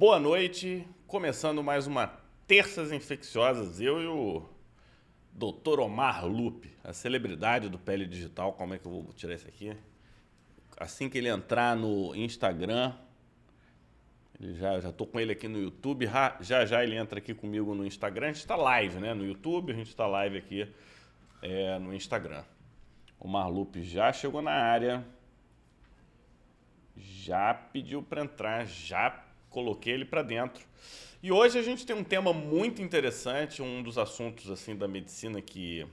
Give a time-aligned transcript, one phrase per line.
[0.00, 0.88] boa noite.
[1.06, 2.06] Começando mais uma
[2.46, 3.82] Terças Infecciosas.
[3.82, 4.48] Eu e o
[5.30, 5.78] Dr.
[5.78, 8.54] Omar Lupe, a celebridade do Pele Digital.
[8.54, 9.76] Como é que eu vou tirar isso aqui?
[10.78, 12.94] Assim que ele entrar no Instagram,
[14.40, 16.08] ele já, já tô com ele aqui no YouTube.
[16.40, 18.28] Já já ele entra aqui comigo no Instagram.
[18.28, 19.12] A gente está live, né?
[19.12, 20.66] No YouTube, a gente está live aqui
[21.42, 22.44] é, no Instagram.
[23.18, 25.06] O Marlupe já chegou na área,
[26.96, 30.64] já pediu para entrar, já coloquei ele para dentro.
[31.22, 35.42] E hoje a gente tem um tema muito interessante, um dos assuntos assim da medicina
[35.42, 35.86] que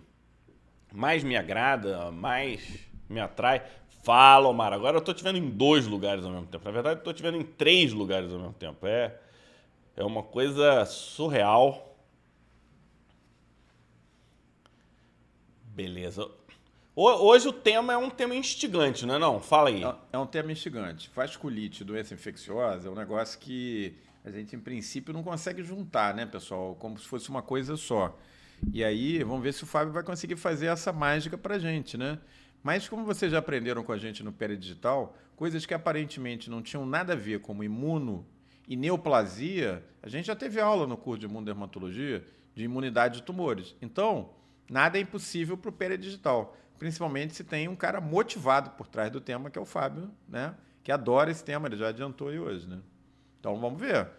[0.94, 2.62] mais me agrada, mais
[3.10, 3.62] me atrai.
[4.04, 6.64] Fala, Omar, agora eu estou te vendo em dois lugares ao mesmo tempo.
[6.64, 8.88] Na verdade, estou te vendo em três lugares ao mesmo tempo.
[8.88, 9.20] É,
[9.98, 11.98] é uma coisa surreal.
[15.66, 16.30] Beleza.
[17.00, 19.40] Hoje o tema é um tema instigante, não é não?
[19.40, 19.84] Fala aí.
[19.84, 21.12] É, é um tema instigante.
[21.14, 26.26] Vasculite, doença infecciosa, é um negócio que a gente, em princípio, não consegue juntar, né,
[26.26, 26.74] pessoal?
[26.74, 28.18] Como se fosse uma coisa só.
[28.74, 32.18] E aí, vamos ver se o Fábio vai conseguir fazer essa mágica pra gente, né?
[32.64, 36.84] Mas como vocês já aprenderam com a gente no Digital, coisas que aparentemente não tinham
[36.84, 38.26] nada a ver, como imuno
[38.68, 43.76] e neoplasia, a gente já teve aula no curso de imunodermatologia de imunidade de tumores.
[43.84, 44.32] Então,
[44.68, 49.20] nada é impossível para o Digital principalmente se tem um cara motivado por trás do
[49.20, 50.56] tema, que é o Fábio, né?
[50.84, 52.80] Que adora esse tema, ele já adiantou aí hoje, né?
[53.40, 54.10] Então vamos ver.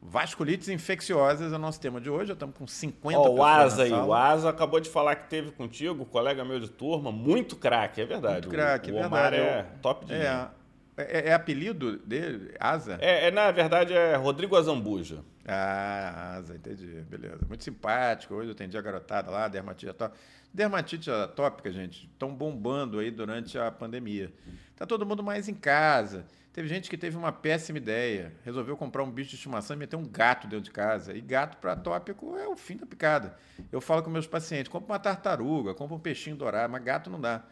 [0.00, 3.82] Vasculites infecciosas é o nosso tema de hoje, já estamos com 50 oh, O Asa
[3.82, 8.00] aí, o Asa acabou de falar que teve contigo, colega meu de turma, muito craque,
[8.00, 8.46] é verdade.
[8.46, 9.36] Muito craque, é verdade.
[9.36, 10.48] é top de é,
[10.96, 12.98] é, é, apelido dele, Asa?
[13.00, 15.22] É, é, na verdade, é Rodrigo Azambuja.
[15.46, 17.40] Ah, Asa, entendi, beleza.
[17.46, 20.20] Muito simpático, hoje eu atendi a garotada lá, dermatite atópica.
[20.52, 24.32] Dermatite atópica, gente, estão bombando aí durante a pandemia.
[24.74, 26.24] Tá todo mundo mais em casa.
[26.56, 29.96] Teve gente que teve uma péssima ideia, resolveu comprar um bicho de estimação e meter
[29.96, 31.14] um gato dentro de casa.
[31.14, 33.36] E gato para atópico é o fim da picada.
[33.70, 37.20] Eu falo com meus pacientes, compra uma tartaruga, compra um peixinho dourado, mas gato não
[37.20, 37.44] dá.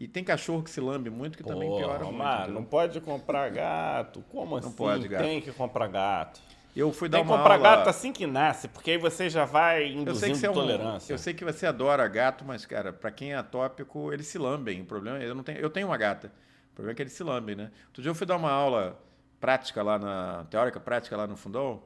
[0.00, 2.54] E tem cachorro que se lambe muito, que Pô, também piora Omar, muito.
[2.54, 4.24] Não pode comprar gato.
[4.30, 4.68] Como assim?
[4.68, 5.22] Não pode, gato.
[5.22, 6.40] Tem que comprar gato.
[6.74, 7.76] Eu fui dar Tem uma que comprar aula...
[7.76, 11.12] gato assim que nasce, porque aí você já vai induzindo eu tolerância.
[11.12, 11.14] Um...
[11.14, 14.80] eu sei que você adora gato, mas, cara, para quem é atópico, eles se lambem.
[14.80, 16.32] O problema é, eu não tenho, eu tenho uma gata.
[16.72, 17.70] O problema é que eles se lambem, né?
[17.88, 18.98] Outro dia eu fui dar uma aula
[19.38, 21.82] prática lá na teórica prática lá no Fundão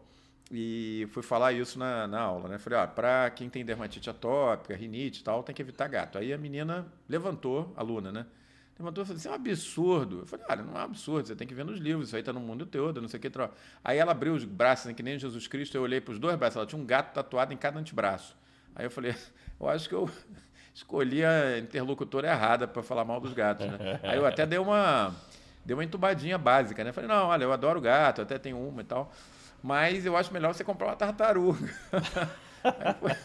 [0.50, 2.58] e fui falar isso na, na aula, né?
[2.58, 6.18] Falei, ó, para quem tem dermatite atópica, rinite e tal, tem que evitar gato.
[6.18, 8.26] Aí a menina levantou, a aluna, né?
[8.78, 10.18] Levantou e falou assim: é um absurdo.
[10.20, 12.20] Eu falei: olha, não é um absurdo, você tem que ver nos livros, isso aí
[12.20, 13.30] está no mundo todo, não sei o que.
[13.82, 16.36] Aí ela abriu os braços, assim, que nem Jesus Cristo, eu olhei para os dois
[16.36, 18.36] braços, ela tinha um gato tatuado em cada antebraço.
[18.74, 19.14] Aí eu falei:
[19.60, 20.10] eu acho que eu
[20.74, 24.00] escolhi a interlocutora errada para falar mal dos gatos, né?
[24.02, 25.14] Aí eu até dei uma,
[25.64, 26.92] dei uma entubadinha básica, né?
[26.92, 29.12] Falei: não, olha, eu adoro gato, até tenho uma e tal,
[29.64, 31.74] mas eu acho melhor você comprar uma tartaruga.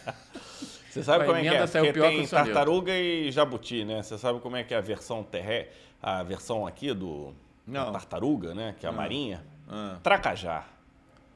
[0.90, 1.66] Você sabe como é que é?
[1.66, 4.02] Porque tem tartaruga e jabuti, né?
[4.02, 5.68] Você sabe como é que é a versão terré,
[6.02, 7.32] a versão aqui do
[7.92, 8.74] tartaruga, né?
[8.76, 8.94] Que é a ah.
[8.96, 9.44] marinha.
[9.68, 9.98] Ah.
[10.02, 10.64] Tracajá.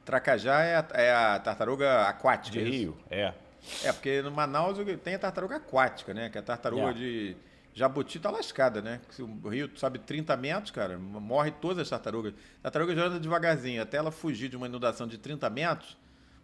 [0.03, 2.59] Tracajá é a, é a tartaruga aquática.
[2.59, 3.33] De é rio, é.
[3.85, 6.29] É, porque no Manaus tem a tartaruga aquática, né?
[6.29, 6.99] Que é a tartaruga yeah.
[6.99, 7.37] de
[7.75, 9.01] jabuti tá lascada, né?
[9.09, 12.33] Se o rio sobe 30 metros, cara, morre todas as tartarugas.
[12.59, 15.97] A tartaruga já anda devagarzinho, até ela fugir de uma inundação de 30 metros,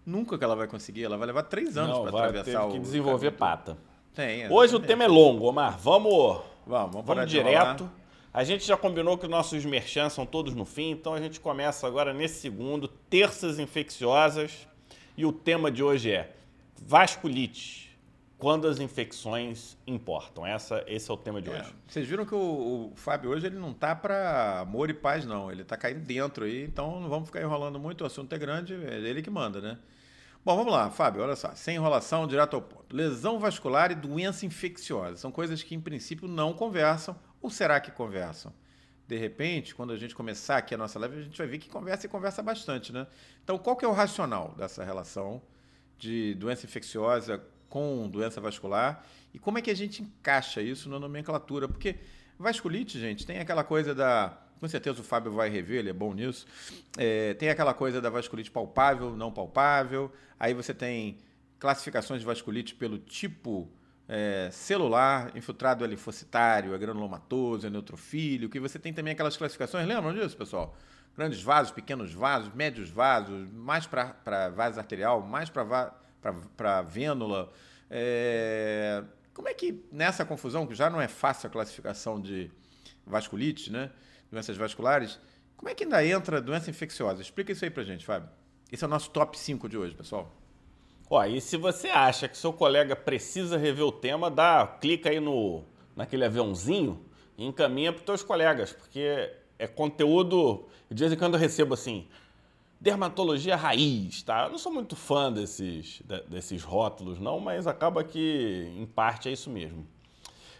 [0.06, 1.04] Nunca que ela vai conseguir.
[1.04, 2.72] Ela vai levar três anos para atravessar o.
[2.72, 3.78] que desenvolver pata.
[4.14, 4.52] Tem.
[4.52, 5.78] Hoje o tema é longo, Omar.
[5.78, 6.42] Vamos.
[6.66, 7.90] Vamos, vamos, vamos direto.
[8.34, 11.86] A gente já combinou que nossos merchans são todos no fim, então a gente começa
[11.86, 14.68] agora nesse segundo, terças infecciosas.
[15.18, 16.34] E o tema de hoje é
[16.82, 17.91] vasculite
[18.42, 20.44] quando as infecções importam.
[20.44, 21.76] Essa, esse é o tema de é, hoje.
[21.88, 25.52] Vocês viram que o, o, Fábio hoje ele não tá para amor e paz, não.
[25.52, 28.02] Ele tá caindo dentro aí, então não vamos ficar enrolando muito.
[28.02, 29.78] O assunto é grande, é ele que manda, né?
[30.44, 31.54] Bom, vamos lá, Fábio, olha só.
[31.54, 32.96] Sem enrolação, direto ao ponto.
[32.96, 35.18] Lesão vascular e doença infecciosa.
[35.18, 37.16] São coisas que, em princípio, não conversam.
[37.44, 38.52] Ou será que conversam?
[39.08, 41.70] De repente, quando a gente começar aqui a nossa live, a gente vai ver que
[41.70, 43.06] conversa e conversa bastante, né?
[43.44, 45.44] Então, qual que é o racional dessa relação
[46.00, 47.40] de doença infecciosa
[47.72, 49.04] com doença vascular
[49.34, 51.68] e como é que a gente encaixa isso na nomenclatura?
[51.68, 51.96] Porque
[52.38, 54.38] vasculite, gente, tem aquela coisa da.
[54.60, 56.46] Com certeza o Fábio vai rever, ele é bom nisso.
[56.96, 60.12] É, tem aquela coisa da vasculite palpável, não palpável.
[60.40, 61.18] Aí você tem
[61.58, 63.72] classificações de vasculite pelo tipo
[64.08, 70.14] é, celular, infiltrado linfocitário, é granulomatoso, é neutrofílio, que você tem também aquelas classificações, lembram
[70.14, 70.76] disso, pessoal?
[71.18, 75.64] Grandes vasos, pequenos vasos, médios vasos, mais para vaso arterial, mais para
[76.56, 77.52] para vênula.
[77.90, 79.04] É...
[79.34, 82.52] Como é que nessa confusão, que já não é fácil a classificação de
[83.06, 83.92] vasculite, né?
[84.32, 85.20] doenças vasculares,
[85.58, 87.22] como é que ainda entra doença infecciosa?
[87.22, 88.30] Explica isso aí para gente, Fábio.
[88.72, 90.32] Esse é o nosso top 5 de hoje, pessoal.
[91.10, 95.20] Ó, e se você acha que seu colega precisa rever o tema, dá, clica aí
[95.20, 95.66] no,
[95.96, 97.06] naquele aviãozinho
[97.38, 99.30] e encaminha para os teus colegas, porque
[99.60, 100.68] é conteúdo.
[100.90, 102.08] De vez em quando eu recebo assim,
[102.82, 104.46] dermatologia raiz, tá?
[104.46, 109.32] Eu não sou muito fã desses, desses rótulos, não, mas acaba que, em parte, é
[109.32, 109.88] isso mesmo.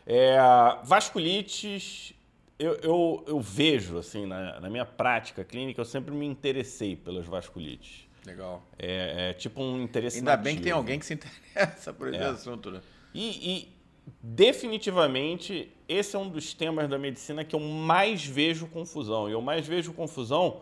[0.06, 0.38] É,
[0.84, 2.14] vasculites,
[2.60, 7.26] eu, eu, eu, vejo, assim, na, na, minha prática clínica, eu sempre me interessei pelas
[7.26, 8.08] vasculites.
[8.24, 8.62] Legal.
[8.78, 10.44] É, é tipo um interesse Ainda nativo.
[10.44, 12.28] bem que tem alguém que se interessa por esse é.
[12.28, 12.82] assunto, né?
[13.16, 13.76] E, e,
[14.22, 19.28] definitivamente, esse é um dos temas da medicina que eu mais vejo confusão.
[19.28, 20.62] E eu mais vejo confusão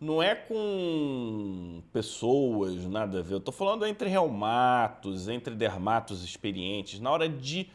[0.00, 3.34] não é com pessoas, nada a ver.
[3.34, 6.98] Eu estou falando entre reumatos, entre dermatos experientes.
[7.00, 7.70] Na hora de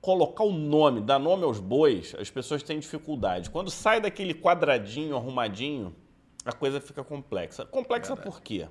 [0.00, 3.50] colocar o nome, dar nome aos bois, as pessoas têm dificuldade.
[3.50, 5.94] Quando sai daquele quadradinho arrumadinho,
[6.42, 7.66] a coisa fica complexa.
[7.66, 8.34] Complexa Verdade.
[8.34, 8.66] por quê?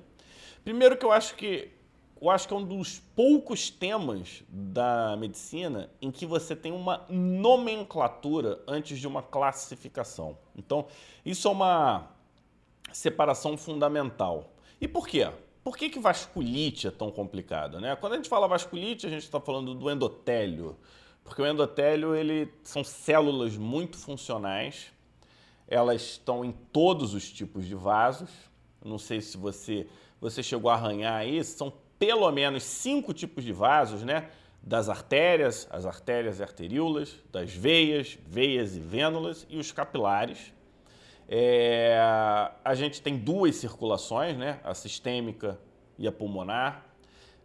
[0.64, 1.70] Primeiro que eu acho que
[2.20, 7.04] eu acho que é um dos poucos temas da medicina em que você tem uma
[7.10, 10.38] nomenclatura antes de uma classificação.
[10.56, 10.86] Então,
[11.24, 12.15] isso é uma
[12.96, 14.52] separação fundamental.
[14.80, 15.30] E por quê?
[15.62, 17.80] Por que, que vasculite é tão complicada?
[17.80, 17.94] Né?
[17.96, 20.76] Quando a gente fala vasculite, a gente está falando do endotélio,
[21.22, 24.92] porque o endotélio ele, são células muito funcionais,
[25.68, 28.30] elas estão em todos os tipos de vasos.
[28.84, 29.86] Não sei se você,
[30.20, 34.30] você chegou a arranhar aí, são pelo menos cinco tipos de vasos, né?
[34.62, 40.52] Das artérias, as artérias e arteríolas, das veias, veias e vênulas e os capilares.
[41.28, 41.98] É,
[42.64, 44.60] a gente tem duas circulações, né?
[44.62, 45.58] a sistêmica
[45.98, 46.84] e a pulmonar.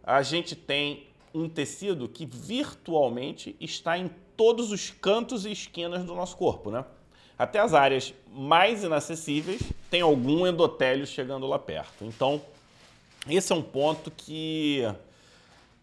[0.04, 6.14] A gente tem um tecido que virtualmente está em todos os cantos e esquinas do
[6.14, 6.70] nosso corpo.
[6.70, 6.84] Né?
[7.38, 12.04] Até as áreas mais inacessíveis tem algum endotélio chegando lá perto.
[12.04, 12.42] Então,
[13.28, 14.84] esse é um ponto que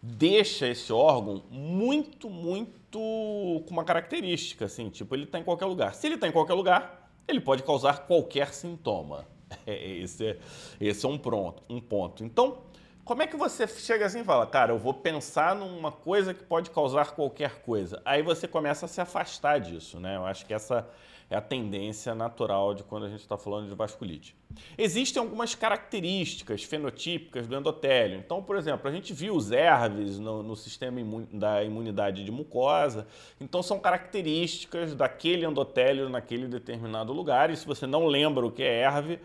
[0.01, 5.93] deixa esse órgão muito, muito com uma característica, assim, tipo, ele está em qualquer lugar.
[5.93, 6.98] Se ele está em qualquer lugar,
[7.29, 9.25] ele pode causar qualquer sintoma.
[9.65, 10.37] É, esse é,
[10.79, 12.23] esse é um, pronto, um ponto.
[12.23, 12.59] Então,
[13.03, 16.43] como é que você chega assim e fala, cara, eu vou pensar numa coisa que
[16.43, 17.99] pode causar qualquer coisa?
[18.05, 20.17] Aí você começa a se afastar disso, né?
[20.17, 20.87] Eu acho que essa
[21.29, 24.35] é a tendência natural de quando a gente está falando de vasculite.
[24.75, 28.17] Existem algumas características fenotípicas do endotélio.
[28.17, 32.31] Então, por exemplo, a gente viu os ERVs no, no sistema imun, da imunidade de
[32.31, 33.05] mucosa.
[33.39, 37.51] Então, são características daquele endotélio naquele determinado lugar.
[37.51, 39.19] E se você não lembra o que é ERV,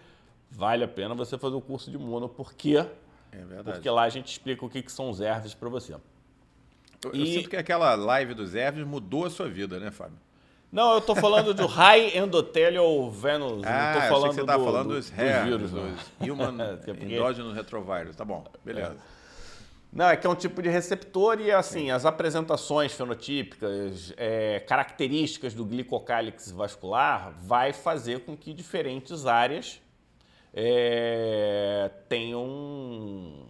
[0.51, 2.29] vale a pena você fazer o curso de imuno.
[2.29, 2.87] Por quê?
[3.33, 3.79] É verdade.
[3.79, 5.95] Porque lá a gente explica o que, que são os ERVs para você.
[5.95, 7.21] Eu, e...
[7.21, 10.19] eu sinto que aquela live dos ERVs mudou a sua vida, né, Fábio?
[10.75, 13.63] Não, eu tô falando do High Endothelial Venus.
[13.65, 16.77] Ah, não tô falando você tá do, falando dos, do, dos vírus, dos Human é,
[16.77, 17.05] porque...
[17.05, 18.17] Endogenous Retrovirus.
[18.17, 18.97] Tá bom, beleza.
[19.11, 19.15] É.
[19.93, 21.91] Não, é que é um tipo de receptor e, assim, Sim.
[21.93, 29.81] as apresentações fenotípicas, é, características do glicocálix vascular vai fazer com que diferentes áreas
[30.53, 33.47] é, tenham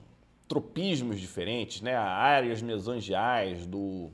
[0.46, 1.96] tropismos diferentes, né?
[1.96, 4.10] Áreas mesangiais do,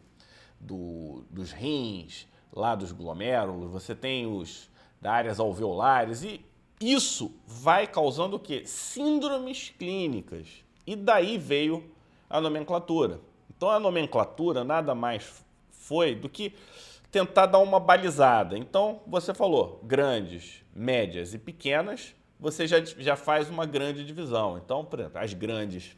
[0.61, 4.69] do, dos rins, lá dos glomérulos, você tem os
[5.01, 6.45] da áreas alveolares e
[6.81, 8.63] isso vai causando o quê?
[8.65, 10.49] Síndromes clínicas.
[10.87, 11.85] E daí veio
[12.29, 13.21] a nomenclatura.
[13.55, 16.55] Então a nomenclatura nada mais foi do que
[17.11, 18.57] tentar dar uma balizada.
[18.57, 24.57] Então você falou grandes, médias e pequenas, você já, já faz uma grande divisão.
[24.57, 25.97] Então, por exemplo, as grandes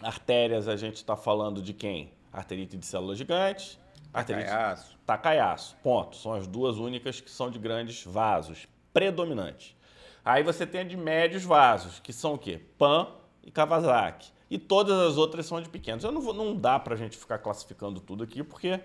[0.00, 2.12] artérias a gente está falando de quem?
[2.32, 3.78] Arterite de células gigantes,
[4.24, 4.98] Takaiaço.
[5.04, 6.16] Takaiaço, ponto.
[6.16, 9.76] São as duas únicas que são de grandes vasos, predominantes.
[10.24, 12.60] Aí você tem a de médios vasos, que são o quê?
[12.78, 13.08] Pan
[13.44, 14.32] e Kawasaki.
[14.50, 16.04] E todas as outras são de pequenos.
[16.04, 18.80] Eu não, vou, não dá para a gente ficar classificando tudo aqui, porque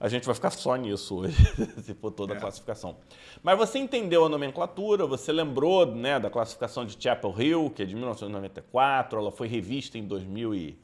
[0.00, 1.36] a gente vai ficar só nisso hoje,
[1.82, 2.40] se for toda a é.
[2.40, 2.96] classificação.
[3.42, 7.86] Mas você entendeu a nomenclatura, você lembrou né, da classificação de Chapel Hill, que é
[7.86, 10.78] de 1994, ela foi revista em 2000 e...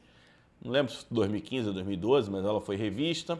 [0.62, 3.38] Não lembro se 2015 ou 2012, mas ela foi revista.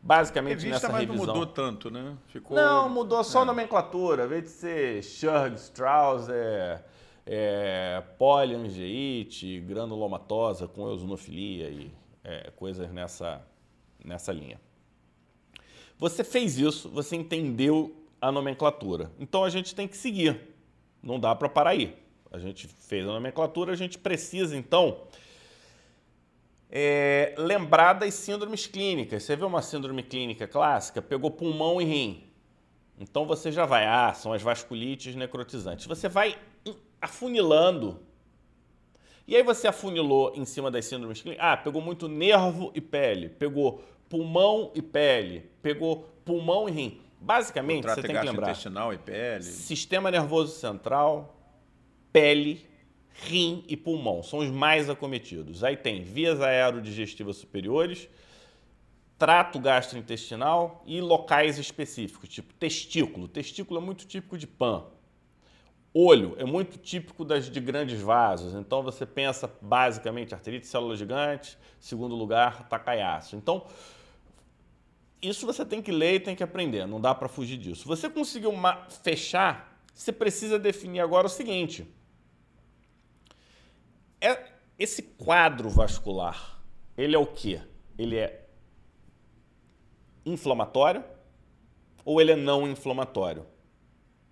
[0.00, 1.26] Basicamente Revista, nessa mas revisão.
[1.26, 2.16] não mudou tanto, né?
[2.28, 2.56] Ficou...
[2.56, 3.42] Não, mudou só é.
[3.42, 4.22] a nomenclatura.
[4.22, 6.82] Ao invés de ser Schurg, Strauss, é,
[7.26, 11.92] é poliangeite, granulomatosa com eosinofilia e
[12.24, 13.44] é, coisas nessa,
[14.04, 14.60] nessa linha.
[15.98, 19.10] Você fez isso, você entendeu a nomenclatura.
[19.18, 20.40] Então a gente tem que seguir.
[21.02, 21.96] Não dá para parar aí.
[22.30, 25.02] A gente fez a nomenclatura, a gente precisa então
[26.70, 29.22] é, lembrar das síndromes clínicas.
[29.22, 32.24] Você vê uma síndrome clínica clássica, pegou pulmão e rim.
[32.98, 35.86] Então você já vai, ah, são as vasculites necrotizantes.
[35.86, 36.36] Você vai
[37.00, 38.00] afunilando
[39.26, 41.46] E aí você afunilou em cima das síndromes clínicas.
[41.46, 47.00] Ah, pegou muito nervo e pele, pegou pulmão e pele, pegou pulmão e rim.
[47.20, 48.50] Basicamente, você tem que lembrar.
[48.50, 49.42] intestinal e pele.
[49.42, 51.36] Sistema nervoso central,
[52.12, 52.66] pele,
[53.20, 55.64] rim e pulmão são os mais acometidos.
[55.64, 58.08] Aí tem vias aerodigestivas superiores,
[59.18, 63.26] trato gastrointestinal e locais específicos, tipo testículo.
[63.26, 64.84] Testículo é muito típico de PAN.
[65.92, 71.58] Olho é muito típico das de grandes vasos, então você pensa basicamente arterite, célula gigante,
[71.80, 73.34] segundo lugar, tacaiaço.
[73.34, 73.64] Então,
[75.20, 77.88] isso você tem que ler e tem que aprender, não dá para fugir disso.
[77.88, 78.52] Você conseguiu
[79.02, 81.88] fechar, você precisa definir agora o seguinte:
[84.20, 84.46] é,
[84.78, 86.62] esse quadro vascular,
[86.96, 87.60] ele é o quê?
[87.96, 88.46] Ele é
[90.24, 91.04] inflamatório
[92.04, 93.46] ou ele é não inflamatório?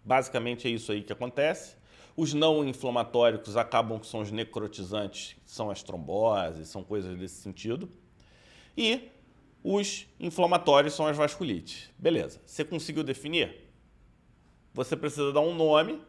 [0.04, 1.76] Basicamente é isso aí que acontece.
[2.16, 7.90] Os não inflamatórios acabam que são os necrotizantes, são as tromboses, são coisas desse sentido.
[8.76, 9.10] E
[9.62, 11.90] os inflamatórios são as vasculites.
[11.98, 12.40] Beleza.
[12.46, 13.68] Você conseguiu definir?
[14.72, 16.00] Você precisa dar um nome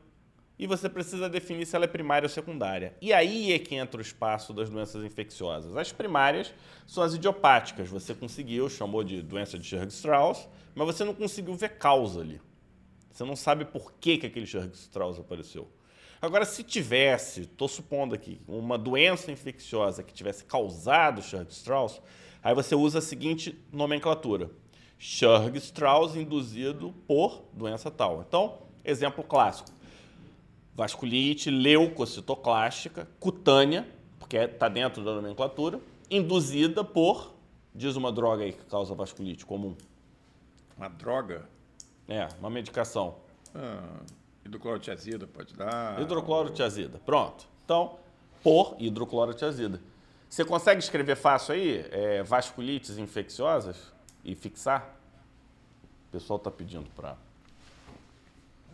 [0.59, 2.95] e você precisa definir se ela é primária ou secundária.
[2.99, 5.77] E aí é que entra o espaço das doenças infecciosas.
[5.77, 6.53] As primárias
[6.87, 7.89] são as idiopáticas.
[7.89, 12.41] Você conseguiu, chamou de doença de Churg-Strauss, mas você não conseguiu ver causa ali.
[13.11, 15.67] Você não sabe por que, que aquele Churg-Strauss apareceu.
[16.19, 22.01] Agora, se tivesse, estou supondo aqui, uma doença infecciosa que tivesse causado Churg-Strauss,
[22.41, 24.49] aí você usa a seguinte nomenclatura.
[24.97, 28.25] Churg-Strauss induzido por doença tal.
[28.27, 29.76] Então, exemplo clássico
[30.77, 33.87] vasculite leucocitoclástica cutânea,
[34.19, 37.33] porque está dentro da nomenclatura, induzida por,
[37.73, 39.75] diz uma droga aí que causa vasculite comum.
[40.77, 41.49] Uma droga?
[42.07, 43.15] É, uma medicação.
[43.55, 44.01] Ah,
[44.45, 45.99] hidroclorotiazida pode dar.
[45.99, 47.47] Hidroclorotiazida, pronto.
[47.65, 47.97] Então,
[48.43, 49.81] por hidroclorotiazida.
[50.29, 53.91] Você consegue escrever fácil aí é, vasculites infecciosas
[54.23, 54.95] e fixar?
[56.07, 57.17] O pessoal está pedindo para.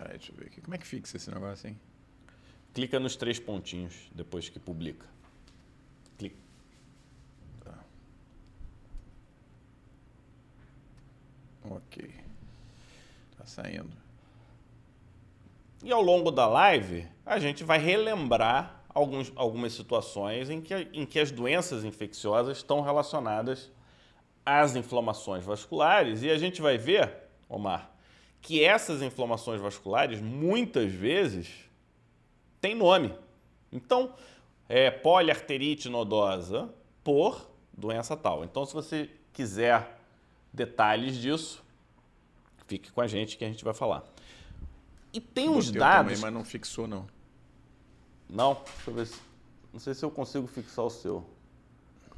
[0.10, 0.60] Deixa eu ver aqui.
[0.60, 1.80] Como é que fixa esse negócio, hein?
[2.74, 5.06] Clica nos três pontinhos depois que publica.
[6.18, 6.38] Clica.
[7.64, 7.80] Tá.
[11.70, 12.14] Ok.
[13.38, 13.96] Tá saindo.
[15.84, 21.06] E ao longo da live, a gente vai relembrar alguns, algumas situações em que, em
[21.06, 23.72] que as doenças infecciosas estão relacionadas
[24.46, 26.24] às inflamações vasculares.
[26.24, 27.14] E a gente vai ver,
[27.50, 27.92] Omar,
[28.42, 31.70] que essas inflamações vasculares, muitas vezes,
[32.64, 33.14] tem nome.
[33.74, 34.16] Então,
[34.70, 37.46] é poliarterite nodosa por
[37.78, 38.46] doença tal.
[38.46, 40.00] Então, se você quiser
[40.54, 41.62] detalhes disso,
[42.66, 44.06] fique com a gente que a gente vai falar.
[45.12, 46.14] E tem uns dados.
[46.14, 47.06] Também, mas não fixou, não.
[48.30, 48.54] Não?
[48.54, 49.20] Deixa eu ver se.
[49.74, 51.26] Não sei se eu consigo fixar o seu.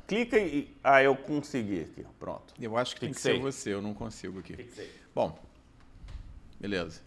[0.07, 0.71] Clica e.
[0.83, 2.05] Ah, eu consegui aqui.
[2.19, 2.53] Pronto.
[2.61, 3.31] Eu acho que Fixei.
[3.33, 4.55] tem que ser você, eu não consigo aqui.
[4.55, 4.91] Fixei.
[5.15, 5.39] Bom,
[6.59, 7.01] beleza.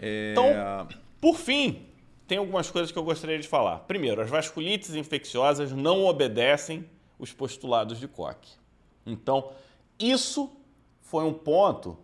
[0.00, 0.32] É...
[0.32, 0.88] Então,
[1.20, 1.86] por fim,
[2.28, 3.78] tem algumas coisas que eu gostaria de falar.
[3.80, 8.58] Primeiro, as vasculites infecciosas não obedecem os postulados de Koch.
[9.06, 9.50] Então,
[9.98, 10.52] isso
[11.00, 11.96] foi um ponto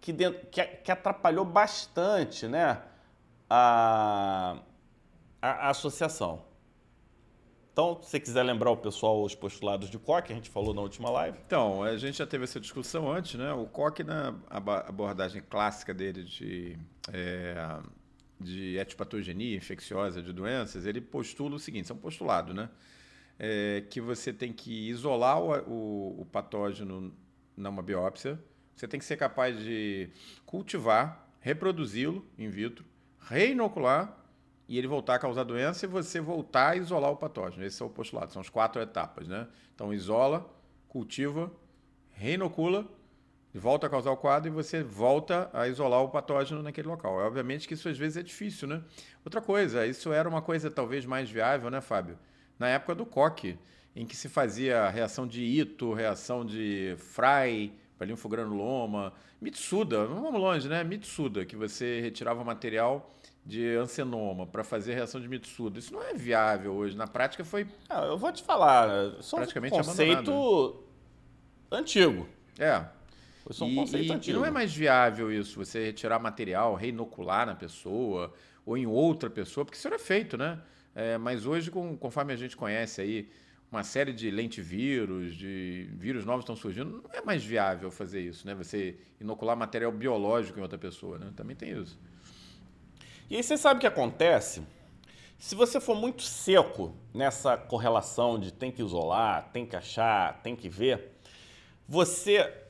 [0.00, 2.82] que, que atrapalhou bastante né,
[3.48, 4.58] a,
[5.40, 6.42] a, a, associação.
[7.72, 10.82] Então, se você quiser lembrar o pessoal os postulados de Koch, a gente falou na
[10.82, 11.38] última live.
[11.46, 13.52] Então, a gente já teve essa discussão antes, né?
[13.52, 16.76] O Koch, na abordagem clássica dele de
[17.12, 17.54] é,
[18.40, 22.68] de etipatogenia infecciosa de doenças, ele postula o seguinte, isso é um postulado, né?
[23.38, 27.12] É, que você tem que isolar o, o, o patógeno
[27.56, 28.38] numa biópsia,
[28.74, 30.10] você tem que ser capaz de
[30.44, 32.84] cultivar, reproduzi-lo in vitro,
[33.20, 34.16] reinocular
[34.68, 37.64] e ele voltar a causar doença e você voltar a isolar o patógeno.
[37.64, 39.48] Esse é o postulado, são as quatro etapas, né?
[39.74, 40.48] Então isola,
[40.88, 41.52] cultiva,
[42.12, 42.88] reinocula
[43.58, 47.20] volta a causar o quadro e você volta a isolar o patógeno naquele local.
[47.20, 48.82] É, obviamente que isso às vezes é difícil, né?
[49.24, 52.18] Outra coisa, isso era uma coisa talvez mais viável, né, Fábio?
[52.58, 53.58] Na época do coque,
[53.94, 60.68] em que se fazia reação de Ito, reação de Fry, para linfogranuloma, Mitsuda, vamos longe,
[60.68, 60.82] né?
[60.82, 65.78] Mitsuda, que você retirava material de ancenoma para fazer reação de Mitsuda.
[65.78, 66.96] Isso não é viável hoje.
[66.96, 67.66] Na prática foi.
[67.88, 70.84] Ah, eu vou te falar, só praticamente um conceito abandonado.
[71.70, 72.28] antigo.
[72.58, 72.84] É.
[73.48, 74.36] Isso é um e, conceito e, antigo.
[74.36, 78.32] E não é mais viável isso, você retirar material, reinocular na pessoa
[78.64, 80.60] ou em outra pessoa, porque isso era feito, né?
[80.94, 83.28] É, mas hoje, com, conforme a gente conhece aí,
[83.70, 88.46] uma série de lentivírus, de vírus novos estão surgindo, não é mais viável fazer isso,
[88.46, 88.54] né?
[88.54, 91.32] Você inocular material biológico em outra pessoa, né?
[91.34, 91.98] Também tem isso.
[93.28, 94.62] E aí você sabe o que acontece?
[95.38, 100.54] Se você for muito seco nessa correlação de tem que isolar, tem que achar, tem
[100.54, 101.12] que ver,
[101.88, 102.63] você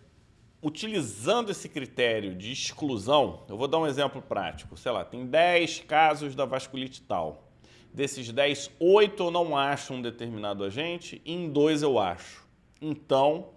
[0.64, 4.78] utilizando esse critério de exclusão, eu vou dar um exemplo prático.
[4.78, 7.50] Sei lá, tem 10 casos da vasculite tal.
[7.92, 12.42] Desses 10, 8 eu não acho um determinado agente, e em dois eu acho.
[12.80, 13.50] Então,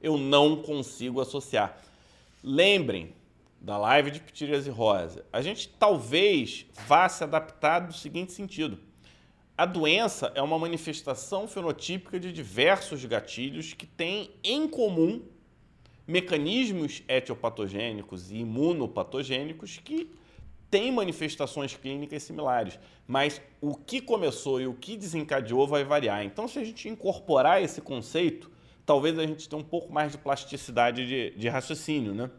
[0.00, 1.76] eu não consigo associar.
[2.40, 3.12] Lembrem
[3.60, 5.26] da live de pitiríase rosa.
[5.32, 8.78] A gente talvez vá se adaptar do seguinte sentido.
[9.58, 15.33] A doença é uma manifestação fenotípica de diversos gatilhos que têm em comum
[16.06, 20.10] mecanismos etiopatogênicos e imunopatogênicos que
[20.70, 26.24] têm manifestações clínicas similares, mas o que começou e o que desencadeou vai variar.
[26.24, 28.50] Então, se a gente incorporar esse conceito,
[28.84, 32.30] talvez a gente tenha um pouco mais de plasticidade de, de raciocínio, né?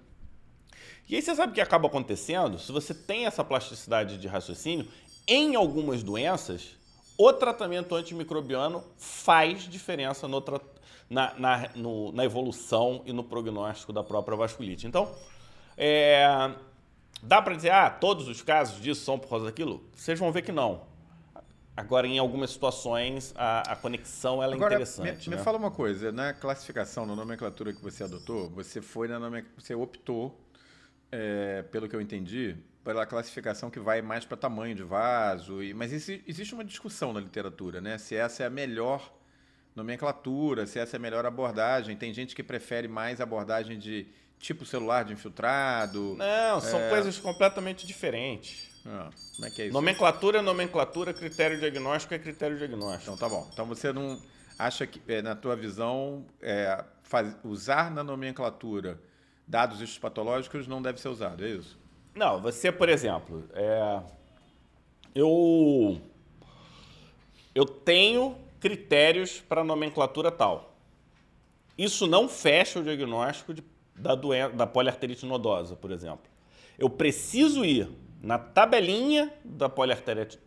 [1.07, 2.57] E aí você sabe o que acaba acontecendo?
[2.60, 4.88] Se você tem essa plasticidade de raciocínio,
[5.27, 6.75] em algumas doenças,
[7.17, 10.75] o tratamento antimicrobiano faz diferença no tratamento
[11.09, 14.88] na, na, no, na evolução e no prognóstico da própria vasculite.
[14.88, 15.13] Então,
[15.77, 16.25] é,
[17.21, 19.83] dá para dizer, ah, todos os casos disso são por causa daquilo?
[19.93, 20.81] Vocês vão ver que não.
[21.77, 25.29] Agora, em algumas situações, a, a conexão ela é Agora, interessante.
[25.29, 25.38] Me, né?
[25.38, 29.43] me fala uma coisa, na classificação, na nomenclatura que você adotou, você foi na nome,
[29.57, 30.39] você optou,
[31.12, 35.62] é, pelo que eu entendi, pela classificação que vai mais para tamanho de vaso.
[35.62, 37.97] E, mas existe uma discussão na literatura, né?
[37.97, 39.12] Se essa é a melhor
[39.75, 41.98] nomenclatura, se essa é a melhor abordagem.
[41.98, 44.08] Tem gente que prefere mais abordagem de
[44.39, 46.15] tipo celular de infiltrado.
[46.17, 46.89] Não, são é...
[46.89, 48.74] coisas completamente diferentes.
[48.86, 49.74] Ah, como é que é isso?
[49.74, 53.03] Nomenclatura é nomenclatura, critério diagnóstico é critério diagnóstico.
[53.03, 53.48] Então tá bom.
[53.51, 54.22] Então você não
[54.58, 59.00] acha que, é, na tua visão, é, faz, usar na nomenclatura
[59.48, 61.77] dados histopatológicos não deve ser usado, é isso?
[62.15, 64.01] Não, você, por exemplo, é,
[65.13, 66.01] eu,
[67.53, 70.74] eu tenho critérios para nomenclatura tal.
[71.77, 73.63] Isso não fecha o diagnóstico de,
[73.96, 76.25] da, doença, da poliarterite nodosa, por exemplo.
[76.75, 77.87] Eu preciso ir
[78.24, 80.40] na tabelinha da poliarterite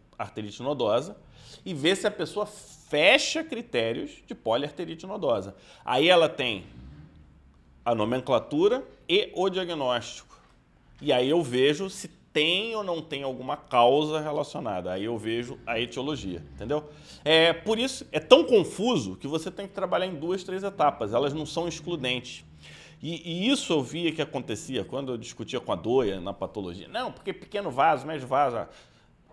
[0.60, 1.16] nodosa
[1.64, 5.54] e ver se a pessoa fecha critérios de poliarterite nodosa.
[5.84, 6.66] Aí ela tem
[7.84, 10.36] a nomenclatura e o diagnóstico.
[11.00, 14.92] E aí eu vejo se tem ou não tem alguma causa relacionada.
[14.92, 16.88] Aí eu vejo a etiologia, entendeu?
[17.24, 21.12] É por isso é tão confuso que você tem que trabalhar em duas, três etapas.
[21.12, 22.44] Elas não são excludentes.
[23.02, 26.86] E, e isso eu via que acontecia quando eu discutia com a doia na patologia.
[26.86, 28.68] Não, porque pequeno vaso, médio vaso.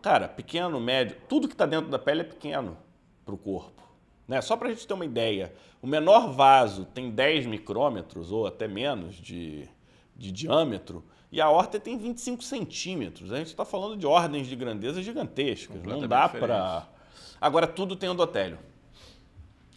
[0.02, 2.76] Cara, pequeno, médio, tudo que está dentro da pele é pequeno
[3.24, 3.84] para o corpo.
[4.28, 4.42] Né?
[4.42, 8.68] Só para a gente ter uma ideia, o menor vaso tem 10 micrômetros ou até
[8.68, 9.70] menos de,
[10.16, 13.32] de diâmetro e a horta tem 25 centímetros.
[13.32, 15.82] A gente está falando de ordens de grandeza gigantescas.
[15.84, 16.88] Não dá para.
[17.40, 18.58] Agora tudo tem endotélio.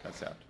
[0.03, 0.47] Tá certo.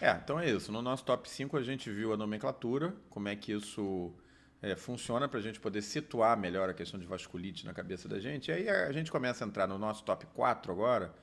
[0.00, 0.72] É, então é isso.
[0.72, 4.12] No nosso top 5 a gente viu a nomenclatura, como é que isso
[4.60, 8.18] é, funciona para a gente poder situar melhor a questão de vasculite na cabeça da
[8.18, 8.50] gente.
[8.50, 11.14] E aí a gente começa a entrar no nosso top 4 agora,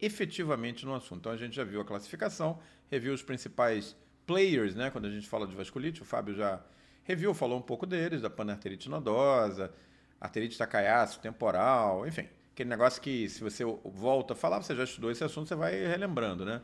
[0.00, 1.20] efetivamente no assunto.
[1.20, 2.58] Então a gente já viu a classificação,
[2.90, 4.90] reviu os principais players, né?
[4.90, 6.60] Quando a gente fala de vasculite, o Fábio já
[7.04, 9.70] Review falou um pouco deles, da panarterite nodosa,
[10.20, 12.26] arterite tacaiaço temporal, enfim.
[12.52, 15.86] Aquele negócio que, se você volta a falar, você já estudou esse assunto, você vai
[15.86, 16.60] relembrando, né?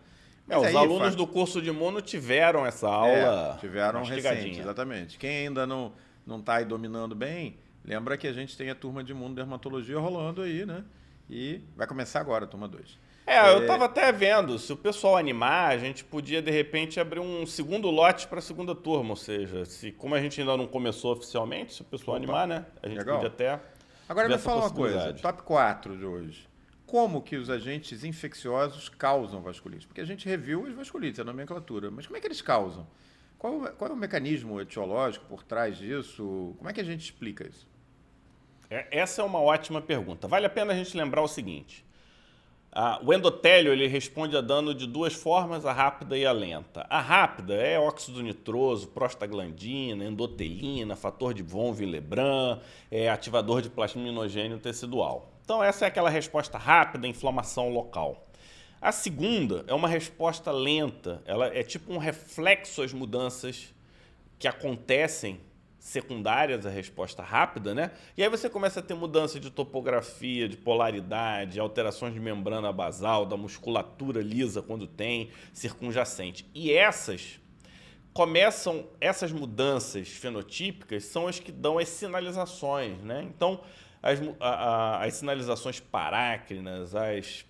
[0.48, 1.14] É, os aí, alunos faz...
[1.14, 3.54] do curso de imuno tiveram essa aula.
[3.56, 5.18] É, tiveram recente, exatamente.
[5.18, 5.92] Quem ainda não
[6.26, 10.42] não está aí dominando bem, lembra que a gente tem a turma de imunodermatologia rolando
[10.42, 10.84] aí, né?
[11.28, 12.98] E vai começar agora a turma 2.
[13.30, 17.20] É, eu estava até vendo, se o pessoal animar, a gente podia de repente abrir
[17.20, 20.66] um segundo lote para a segunda turma, ou seja, se como a gente ainda não
[20.66, 22.66] começou oficialmente, se o pessoal Opa, animar, né?
[22.82, 23.20] A gente legal.
[23.20, 23.60] podia até
[24.08, 26.48] Agora me fala uma coisa, top 4 de hoje.
[26.84, 29.86] Como que os agentes infecciosos causam vasculite?
[29.86, 32.84] Porque a gente reviu as vasculites, a nomenclatura, mas como é que eles causam?
[33.38, 36.52] Qual, qual é o mecanismo etiológico por trás disso?
[36.58, 37.68] Como é que a gente explica isso?
[38.68, 40.26] É, essa é uma ótima pergunta.
[40.26, 41.88] Vale a pena a gente lembrar o seguinte:
[42.72, 46.86] ah, o endotélio ele responde a dano de duas formas, a rápida e a lenta.
[46.88, 54.58] A rápida é óxido nitroso, prostaglandina, endotelina, fator de von Willebrand, é ativador de plasminogênio
[54.58, 55.32] tecidual.
[55.44, 58.24] Então essa é aquela resposta rápida, inflamação local.
[58.80, 63.74] A segunda é uma resposta lenta, ela é tipo um reflexo às mudanças
[64.38, 65.40] que acontecem
[65.80, 67.90] secundárias à resposta rápida, né?
[68.16, 73.24] E aí você começa a ter mudança de topografia, de polaridade, alterações de membrana basal,
[73.24, 76.46] da musculatura lisa quando tem, circunjacente.
[76.54, 77.40] E essas
[78.12, 83.22] começam, essas mudanças fenotípicas são as que dão as sinalizações, né?
[83.24, 83.60] Então,
[84.02, 87.44] as, a, a, as sinalizações parácrinas, as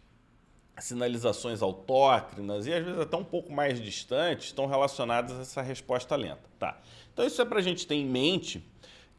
[0.80, 6.16] sinalizações autócrinas e às vezes até um pouco mais distantes estão relacionadas a essa resposta
[6.16, 6.48] lenta.
[6.58, 6.80] Tá.
[7.12, 8.64] Então isso é para a gente ter em mente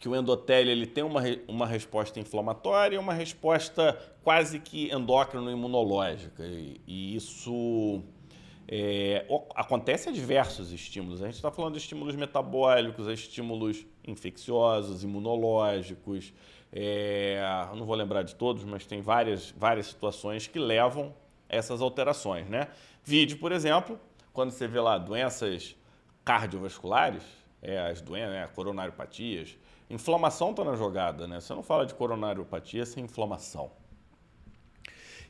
[0.02, 6.44] que o endotélio ele tem uma, uma resposta inflamatória e uma resposta quase que endócrino-imunológica.
[6.44, 8.02] E, e, isso
[8.68, 11.22] é, acontece a diversos estímulos.
[11.22, 16.34] A gente está falando de estímulos metabólicos, estímulos infecciosos, imunológicos.
[16.74, 17.40] É,
[17.76, 21.14] não vou lembrar de todos, mas tem várias, várias situações que levam
[21.52, 22.50] essas alterações.
[22.50, 22.68] Né?
[23.04, 24.00] Vide, por exemplo,
[24.34, 25.76] quando você vê lá doenças
[26.26, 27.24] cardiovasculares,
[27.62, 29.56] é, as doenças, né, coronariopatias,
[29.92, 31.42] Inflamação está na jogada, né?
[31.42, 33.70] Você não fala de coronariopatia sem inflamação.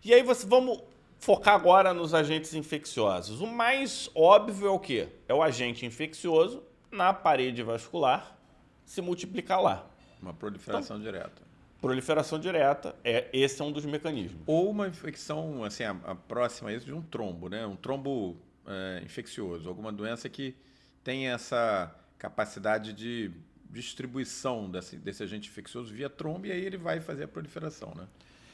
[0.06, 0.80] E aí você, vamos
[1.18, 3.42] focar agora nos agentes infecciosos.
[3.42, 5.10] O mais óbvio é o quê?
[5.28, 8.38] É o agente infeccioso na parede vascular
[8.86, 9.88] se multiplicar lá.
[10.22, 11.42] Uma proliferação então, direta.
[11.82, 14.44] Proliferação direta, é, esse é um dos mecanismos.
[14.46, 17.66] Ou uma infecção, assim, a, a próxima a isso de um trombo, né?
[17.66, 20.56] Um trombo é, infeccioso, alguma doença que
[21.04, 23.32] tem essa capacidade de
[23.68, 28.06] distribuição desse, desse agente infeccioso via trombo e aí ele vai fazer a proliferação, né?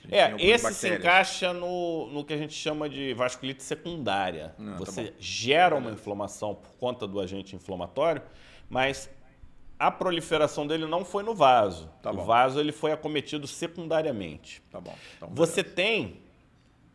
[0.10, 0.76] A é, esse bactérias.
[0.76, 4.56] se encaixa no, no que a gente chama de vasculite secundária.
[4.58, 8.22] Não, ah, tá Você tá gera uma inflamação por conta do agente inflamatório,
[8.70, 9.10] mas
[9.80, 11.90] a proliferação dele não foi no vaso.
[12.02, 14.62] Tá o vaso ele foi acometido secundariamente.
[14.72, 14.96] Tá bom.
[15.18, 16.22] Então, Você tem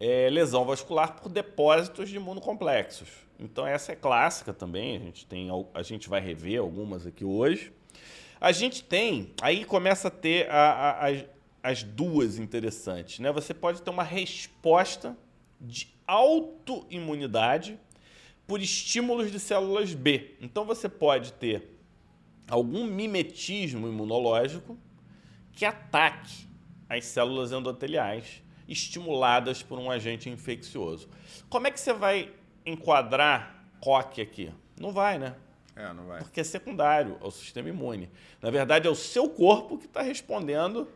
[0.01, 3.09] é, lesão vascular por depósitos de imunocomplexos.
[3.39, 4.97] Então essa é clássica também.
[4.97, 7.73] A gente tem, a gente vai rever algumas aqui hoje.
[8.41, 11.25] A gente tem, aí começa a ter a, a, as,
[11.63, 13.21] as duas interessantes.
[13.21, 13.31] Né?
[13.31, 15.17] Você pode ter uma resposta
[15.61, 17.79] de autoimunidade
[18.45, 20.35] por estímulos de células B.
[20.41, 21.72] Então você pode ter
[22.49, 24.79] algum mimetismo imunológico
[25.53, 26.47] que ataque
[26.89, 31.09] as células endoteliais estimuladas por um agente infeccioso.
[31.49, 32.31] Como é que você vai
[32.65, 34.53] enquadrar COC aqui?
[34.81, 35.35] Não vai, né?
[35.75, 36.21] É, não vai.
[36.21, 38.11] Porque é secundário ao sistema imune.
[38.41, 40.89] Na verdade, é o seu corpo que está respondendo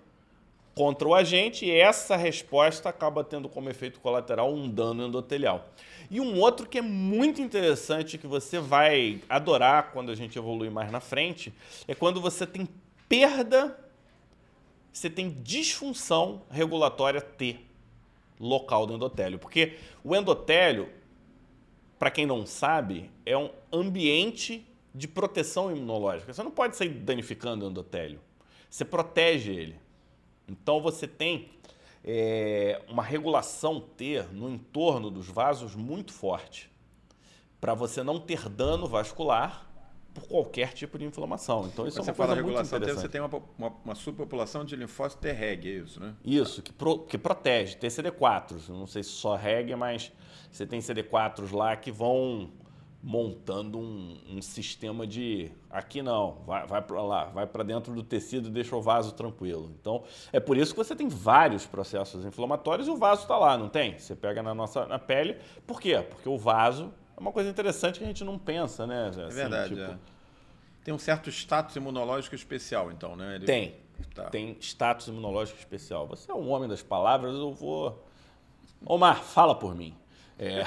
[0.75, 5.71] contra o agente e essa resposta acaba tendo como efeito colateral um dano endotelial.
[6.11, 10.71] E um outro que é muito interessante, que você vai adorar quando a gente evoluir
[10.71, 11.53] mais na frente,
[11.87, 12.69] é quando você tem
[13.09, 13.79] perda,
[14.93, 17.59] você tem disfunção regulatória T
[18.39, 19.39] local do endotélio.
[19.39, 20.89] Porque o endotélio,
[21.99, 26.33] para quem não sabe, é um ambiente de proteção imunológica.
[26.33, 28.21] Você não pode sair danificando o endotélio.
[28.71, 29.77] Você protege ele.
[30.49, 31.51] Então você tem
[32.07, 36.71] é, uma regulação T no entorno dos vasos muito forte
[37.61, 39.67] para você não ter dano vascular
[40.15, 41.67] por qualquer tipo de inflamação.
[41.67, 44.65] Então isso é uma você coisa fala muito regulação, Você tem uma, uma, uma subpopulação
[44.65, 46.15] de linfócito T-reg, é isso, né?
[46.25, 47.77] Isso, que, pro, que protege.
[47.77, 50.13] Tem CD4, não sei se só reg, mas
[50.51, 52.51] você tem CD4s lá que vão
[53.07, 58.03] montando um, um sistema de aqui não, vai, vai para lá, vai para dentro do
[58.03, 59.71] tecido e deixa o vaso tranquilo.
[59.81, 63.57] Então, é por isso que você tem vários processos inflamatórios e o vaso está lá,
[63.57, 63.97] não tem?
[63.97, 65.37] Você pega na nossa na pele.
[65.65, 66.05] Por quê?
[66.11, 69.07] Porque o vaso é uma coisa interessante que a gente não pensa, né?
[69.07, 69.77] Assim, é verdade.
[69.77, 69.93] Tipo...
[69.93, 69.99] É.
[70.83, 73.37] Tem um certo status imunológico especial, então, né?
[73.37, 73.47] Ele...
[73.47, 73.77] Tem.
[74.17, 74.25] Tá.
[74.25, 76.09] Tem status imunológico especial.
[76.09, 78.05] Você é um homem das palavras, eu vou.
[78.85, 79.95] Omar, fala por mim.
[80.39, 80.65] É.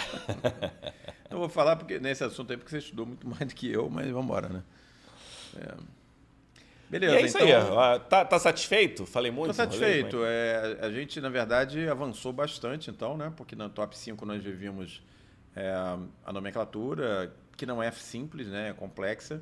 [1.29, 3.89] Não vou falar porque nesse assunto aí, porque você estudou muito mais do que eu,
[3.89, 4.63] mas vamos embora, né?
[5.57, 5.99] É.
[6.89, 7.79] Beleza, e é isso então...
[7.79, 7.99] aí.
[7.99, 9.05] Tá, tá, satisfeito?
[9.05, 9.51] Falei muito?
[9.51, 10.21] Estou satisfeito.
[10.25, 13.31] É, a gente, na verdade, avançou bastante, então, né?
[13.37, 15.03] Porque na top 5 nós vimos
[15.55, 15.71] é,
[16.25, 18.69] a nomenclatura, que não é simples, né?
[18.69, 19.39] É complexa.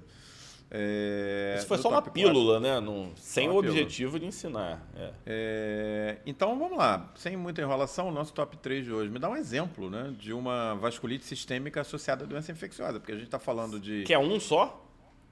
[0.69, 2.60] É, Isso foi só uma pílula, 4.
[2.60, 2.80] né?
[2.80, 4.19] Num, sem o objetivo pílula.
[4.19, 4.86] de ensinar.
[4.95, 5.12] É.
[5.25, 9.10] É, então vamos lá, sem muita enrolação, o nosso top 3 de hoje.
[9.10, 13.15] Me dá um exemplo né, de uma vasculite sistêmica associada à doença infecciosa, porque a
[13.15, 14.03] gente está falando de.
[14.03, 14.86] Que é um só?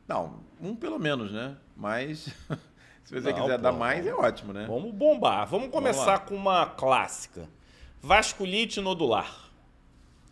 [0.07, 1.57] Não, um pelo menos, né?
[1.75, 2.29] Mas
[3.03, 4.65] se você Não, quiser pô, dar mais, é ótimo, né?
[4.67, 5.45] Vamos bombar.
[5.47, 7.49] Vamos começar vamos com uma clássica:
[8.01, 9.49] vasculite nodular.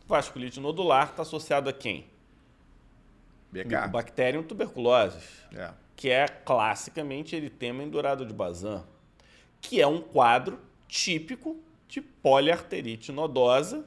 [0.07, 2.05] Vasculite nodular está associado a quem?
[3.53, 3.87] BK.
[3.91, 5.19] Bacterium tuberculose,
[5.55, 5.69] é.
[5.95, 8.83] que é classicamente eritema endurado de Bazan,
[9.61, 13.85] que é um quadro típico de poliarterite nodosa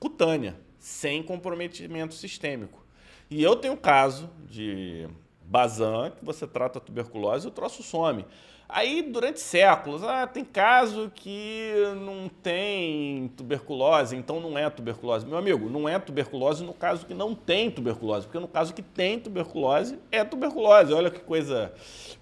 [0.00, 2.84] cutânea, sem comprometimento sistêmico.
[3.30, 5.08] E eu tenho caso de
[5.42, 8.26] Bazan, que você trata a tuberculose e o troço some.
[8.68, 15.26] Aí, durante séculos, ah, tem caso que não tem tuberculose, então não é tuberculose.
[15.26, 18.82] Meu amigo, não é tuberculose no caso que não tem tuberculose, porque no caso que
[18.82, 20.92] tem tuberculose, é tuberculose.
[20.92, 21.72] Olha que coisa.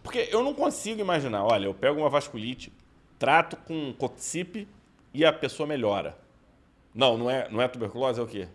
[0.03, 2.73] Porque eu não consigo imaginar, olha, eu pego uma vasculite
[3.19, 4.69] trato com coxip
[5.15, 6.19] e a pessoa melhora.
[6.93, 8.49] Não, não é, não é tuberculose, é o quê?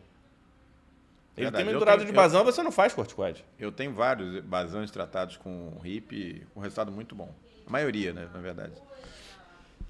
[1.36, 3.46] Ele Verdade, tem eu tenho- de basão, você não faz corticoide.
[3.58, 7.30] Eu tenho vários basões tratados com RIP com resultado muito bom.
[7.68, 8.74] A maioria, né, na verdade.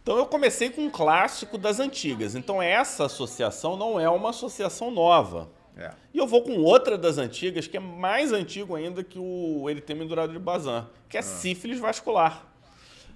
[0.01, 2.33] Então eu comecei com um clássico das antigas.
[2.35, 5.49] Então essa associação não é uma associação nova.
[5.77, 5.91] É.
[6.13, 10.03] E eu vou com outra das antigas, que é mais antigo ainda que o eritema
[10.03, 12.47] endurado de Bazan, que é sífilis vascular.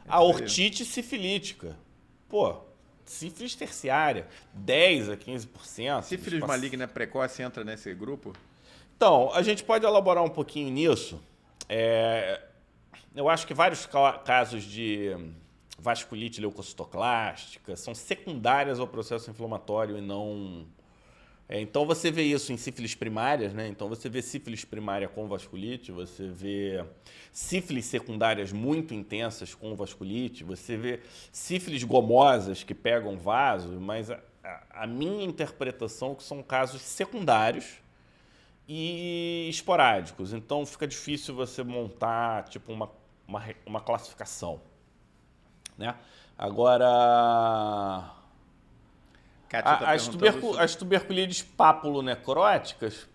[0.08, 0.24] A aí.
[0.26, 1.76] ortite sifilítica.
[2.30, 2.58] Pô,
[3.06, 6.04] sífilis terciária, 10 a 15%.
[6.04, 8.34] Sífilis Espaço- maligna precoce entra nesse grupo?
[8.96, 11.20] Então, a gente pode elaborar um pouquinho nisso.
[11.68, 12.40] É,
[13.16, 15.16] eu acho que vários ca- casos de
[15.78, 20.66] vasculite leucocitoclástica são secundárias ao processo inflamatório e não.
[21.50, 23.68] É, então você vê isso em sífilis primárias, né?
[23.68, 26.86] Então você vê sífilis primária com vasculite, você vê
[27.32, 34.20] sífilis secundárias muito intensas com vasculite, você vê sífilis gomosas que pegam vaso, mas a-
[34.70, 37.66] a minha interpretação é que são casos secundários
[38.68, 40.32] e esporádicos.
[40.34, 42.90] Então fica difícil você montar tipo uma,
[43.32, 44.60] uma, uma classificação.
[45.78, 45.96] Né?
[46.38, 48.12] Agora,
[49.48, 53.08] Kátia tá a- as, perguntando tubercu as papulonecróticas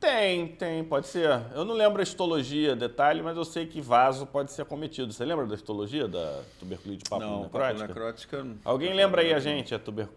[0.00, 1.30] tem, tem, pode ser.
[1.54, 5.10] Eu não lembro a histologia, detalhe, mas eu sei que vaso pode ser acometido.
[5.10, 7.86] Você lembra da histologia da tuberculite Não, papulonecrótica?
[7.86, 8.46] necrótica.
[8.64, 10.08] Alguém lembra aí a gente a tuber...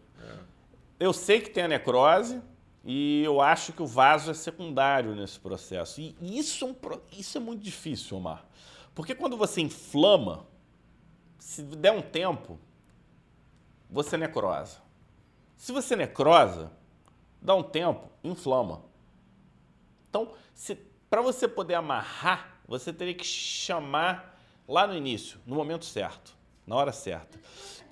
[1.00, 2.42] Eu sei que tem a necrose
[2.84, 6.02] e eu acho que o vaso é secundário nesse processo.
[6.02, 6.76] E isso é, um
[7.12, 8.44] isso é muito difícil, Omar.
[8.98, 10.48] Porque quando você inflama,
[11.38, 12.58] se der um tempo,
[13.88, 14.80] você necrosa.
[15.56, 16.72] Se você necrosa,
[17.40, 18.82] dá um tempo, inflama.
[20.10, 20.34] Então,
[21.08, 24.36] para você poder amarrar, você teria que chamar
[24.68, 27.40] lá no início, no momento certo, na hora certa.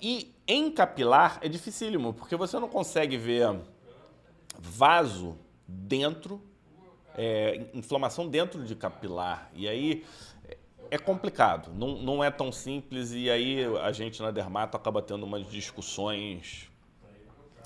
[0.02, 3.60] E em capilar é dificílimo, porque você não consegue ver
[4.58, 5.38] vaso
[5.68, 6.42] dentro,
[7.16, 9.48] é, inflamação dentro de capilar.
[9.54, 10.04] E aí
[10.90, 13.12] é- complicado, não, não é tão simples.
[13.12, 16.70] E aí a gente na dermato acaba tendo umas discussões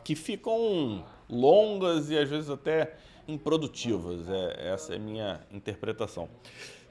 [0.05, 4.29] que ficam longas e às vezes até improdutivas.
[4.29, 6.29] É, essa é a minha interpretação.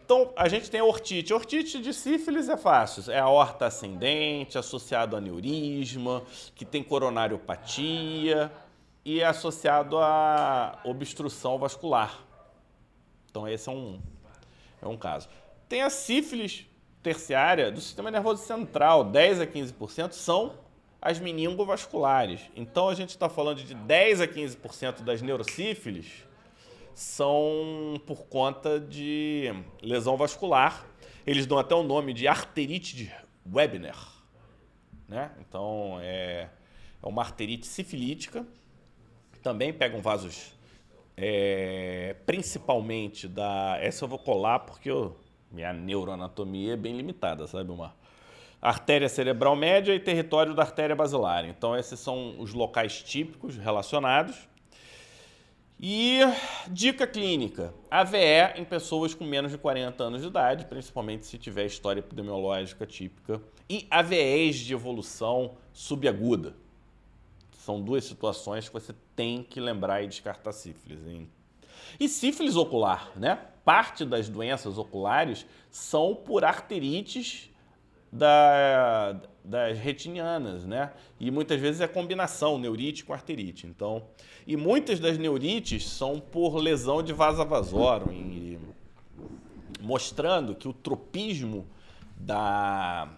[0.04, 1.32] Então, a gente tem a ortite.
[1.32, 3.12] A ortite de sífilis é fácil.
[3.12, 6.24] É a horta ascendente, associado a aneurisma,
[6.56, 8.52] que tem coronariopatia
[9.06, 12.24] e é associado a obstrução vascular.
[13.30, 14.00] Então, esse é um,
[14.82, 15.30] é um caso.
[15.70, 16.66] Tem a sífilis
[17.02, 20.58] terciária do sistema nervoso central, 10 a 15% são
[21.02, 22.42] as meningovasculares.
[22.56, 26.28] Então a gente está falando de 10 a 15% das neurosífilis
[26.94, 30.86] são por conta de lesão vascular.
[31.26, 33.12] Eles dão até o nome de arterite de
[33.50, 33.96] Wegener.
[35.08, 35.32] Né?
[35.40, 36.50] Então é,
[37.02, 38.46] é uma arterite sifilítica.
[39.42, 40.54] Também pegam vasos
[41.16, 43.78] é, principalmente da.
[43.82, 45.16] Essa eu vou colar porque eu,
[45.52, 47.96] minha neuroanatomia é bem limitada, sabe, Omar?
[48.62, 51.46] Artéria cerebral média e território da artéria basilar.
[51.46, 54.50] Então, esses são os locais típicos relacionados.
[55.80, 56.20] E
[56.68, 61.66] dica clínica: AVE em pessoas com menos de 40 anos de idade, principalmente se tiver
[61.66, 66.54] história epidemiológica típica, e AVEs de evolução subaguda.
[67.54, 71.00] São duas situações que você tem que lembrar e descartar sífilis.
[71.08, 71.30] Hein?
[72.00, 73.40] E sífilis ocular, né?
[73.64, 77.50] Parte das doenças oculares são por arterites
[78.12, 80.92] da, das retinianas, né?
[81.20, 83.68] E muitas vezes é combinação neurite com arterite.
[83.68, 84.04] Então,
[84.46, 88.60] e muitas das neurites são por lesão de vasa vasorum, e
[89.82, 91.68] mostrando que o tropismo
[92.16, 93.10] da,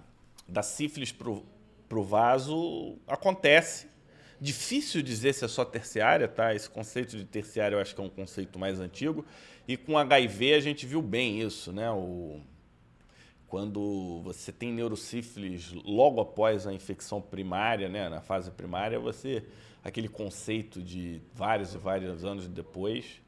[0.47, 1.43] da sífilis pro,
[1.89, 3.90] pro vaso acontece.
[4.41, 6.55] Difícil dizer se é só terciária, tá?
[6.55, 9.23] Esse conceito de terciária eu acho que é um conceito mais antigo.
[9.67, 11.91] E com HIV a gente viu bem isso, né?
[11.91, 12.41] O,
[13.47, 19.43] quando você tem neurosífilis logo após a infecção primária, né, na fase primária, você
[19.83, 23.21] aquele conceito de vários e vários anos depois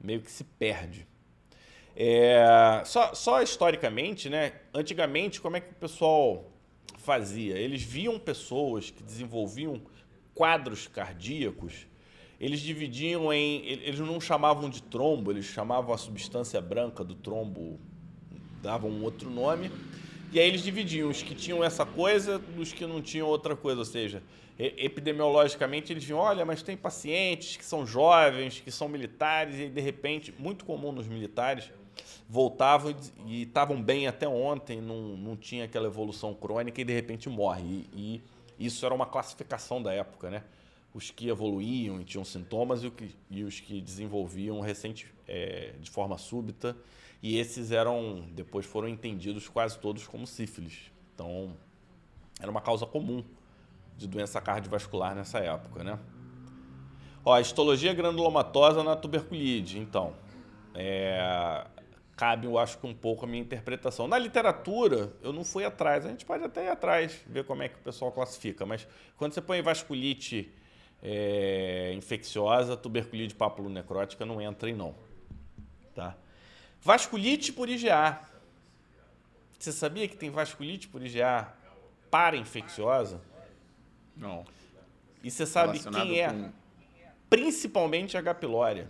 [0.00, 1.06] meio que se perde.
[1.96, 6.50] É, só, só historicamente, né, antigamente, como é que o pessoal
[6.96, 7.58] fazia?
[7.58, 9.82] Eles viam pessoas que desenvolviam
[10.38, 11.88] quadros cardíacos,
[12.40, 13.66] eles dividiam em.
[13.66, 17.80] Eles não chamavam de trombo, eles chamavam a substância branca do trombo
[18.62, 19.68] davam um outro nome.
[20.30, 23.80] E aí eles dividiam os que tinham essa coisa dos que não tinham outra coisa.
[23.80, 24.22] Ou seja,
[24.56, 29.80] epidemiologicamente eles viam, olha, mas tem pacientes que são jovens, que são militares, e de
[29.80, 31.68] repente, muito comum nos militares,
[32.28, 32.94] voltavam
[33.26, 37.62] e estavam bem até ontem, não, não tinha aquela evolução crônica e de repente morre.
[37.64, 38.22] E, e
[38.58, 40.44] isso era uma classificação da época, né?
[40.92, 45.90] Os que evoluíam e tinham sintomas e, que, e os que desenvolviam recente, é, de
[45.90, 46.76] forma súbita.
[47.22, 50.90] E esses eram, depois foram entendidos quase todos como sífilis.
[51.14, 51.54] Então,
[52.40, 53.24] era uma causa comum
[53.96, 55.98] de doença cardiovascular nessa época, né?
[57.24, 60.14] Ó, a histologia granulomatosa na tuberculite, então.
[60.74, 61.66] É,
[62.18, 64.08] cabe, eu acho que um pouco a minha interpretação.
[64.08, 66.04] Na literatura, eu não fui atrás.
[66.04, 68.66] A gente pode até ir atrás, ver como é que o pessoal classifica.
[68.66, 70.52] Mas quando você põe vasculite
[71.00, 74.96] é, infecciosa, tuberculite papulonecrótica não entra em não.
[75.94, 76.16] Tá?
[76.82, 78.20] Vasculite por IgA.
[79.56, 81.54] Você sabia que tem vasculite por IgA
[82.10, 83.20] para infecciosa?
[84.16, 84.44] Não.
[85.22, 86.28] E você sabe quem é?
[86.28, 86.52] Com...
[87.30, 88.34] Principalmente a H.
[88.34, 88.88] pylori.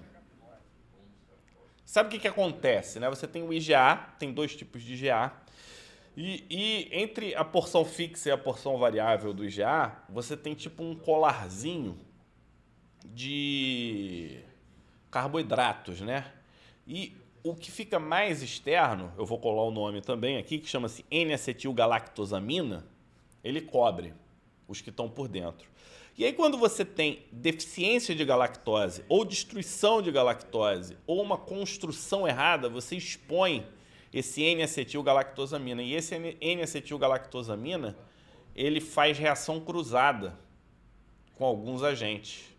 [1.89, 3.01] Sabe o que, que acontece?
[3.01, 3.09] Né?
[3.09, 5.33] Você tem o IgA, tem dois tipos de IgA.
[6.15, 10.83] E, e, entre a porção fixa e a porção variável do IgA, você tem tipo
[10.83, 11.99] um colarzinho
[13.07, 14.39] de
[15.11, 16.31] carboidratos, né?
[16.87, 21.07] E o que fica mais externo, eu vou colar o nome também aqui, que chama-se
[21.11, 22.85] N-acetilgalactosamina,
[23.43, 24.13] ele cobre
[24.69, 25.67] os que estão por dentro.
[26.19, 32.27] E aí, quando você tem deficiência de galactose, ou destruição de galactose, ou uma construção
[32.27, 33.65] errada, você expõe
[34.13, 35.81] esse N-acetilgalactosamina.
[35.81, 37.97] E esse N-acetilgalactosamina,
[38.53, 40.37] ele faz reação cruzada
[41.37, 42.53] com alguns agentes.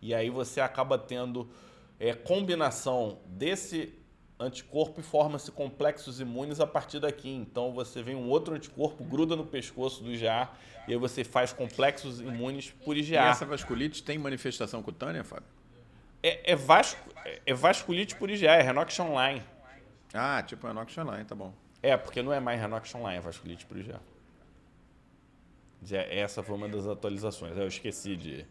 [0.00, 1.50] E aí você acaba tendo
[1.98, 3.92] é, combinação desse
[4.38, 7.30] anticorpo e forma-se complexos imunes a partir daqui.
[7.30, 10.48] Então você vem um outro anticorpo, gruda no pescoço do IgA
[10.86, 13.16] e aí você faz complexos imunes por IgA.
[13.16, 15.48] E essa vasculite tem manifestação cutânea, Fábio?
[16.22, 17.00] É, é, vasco,
[17.44, 19.42] é vasculite por IgA, é Renox Online.
[20.14, 21.52] Ah, tipo Renox Online, tá bom.
[21.82, 24.00] É, porque não é mais Renox Online, é vasculite por IgA.
[26.10, 27.56] Essa foi uma das atualizações.
[27.56, 28.44] Eu esqueci de,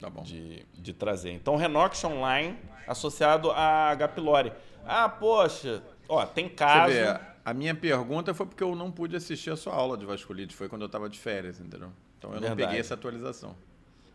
[0.00, 1.32] tá de, de trazer.
[1.32, 4.08] Então, Renox Online associado a H.
[4.08, 4.52] pylori.
[4.86, 6.92] Ah, poxa, ó, tem caso.
[6.92, 10.06] Você vê, a minha pergunta foi porque eu não pude assistir a sua aula de
[10.06, 11.90] vasculite, foi quando eu estava de férias, entendeu?
[12.18, 12.50] Então eu Verdade.
[12.50, 13.54] não peguei essa atualização.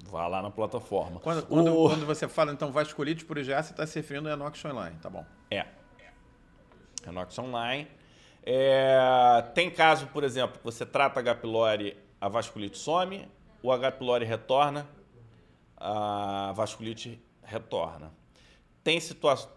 [0.05, 1.19] Vá lá na plataforma.
[1.19, 1.89] Quando, quando, o...
[1.89, 5.10] quando você fala, então, vasculite por IgA, você está se referindo a Enox Online, tá
[5.10, 5.25] bom.
[5.51, 5.65] É.
[7.08, 7.88] Enox Online.
[8.43, 11.36] É, tem caso, por exemplo, que você trata H.
[11.36, 13.27] pylori, a vasculite some,
[13.62, 13.91] o H.
[13.91, 14.88] pylori retorna,
[15.77, 18.12] a vasculite retorna.
[18.84, 18.98] Tem,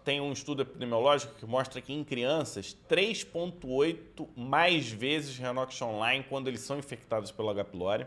[0.03, 6.47] tem um estudo epidemiológico que mostra que em crianças, 3,8 mais vezes Renox online quando
[6.47, 7.63] eles são infectados pelo H.
[7.65, 8.05] pylori.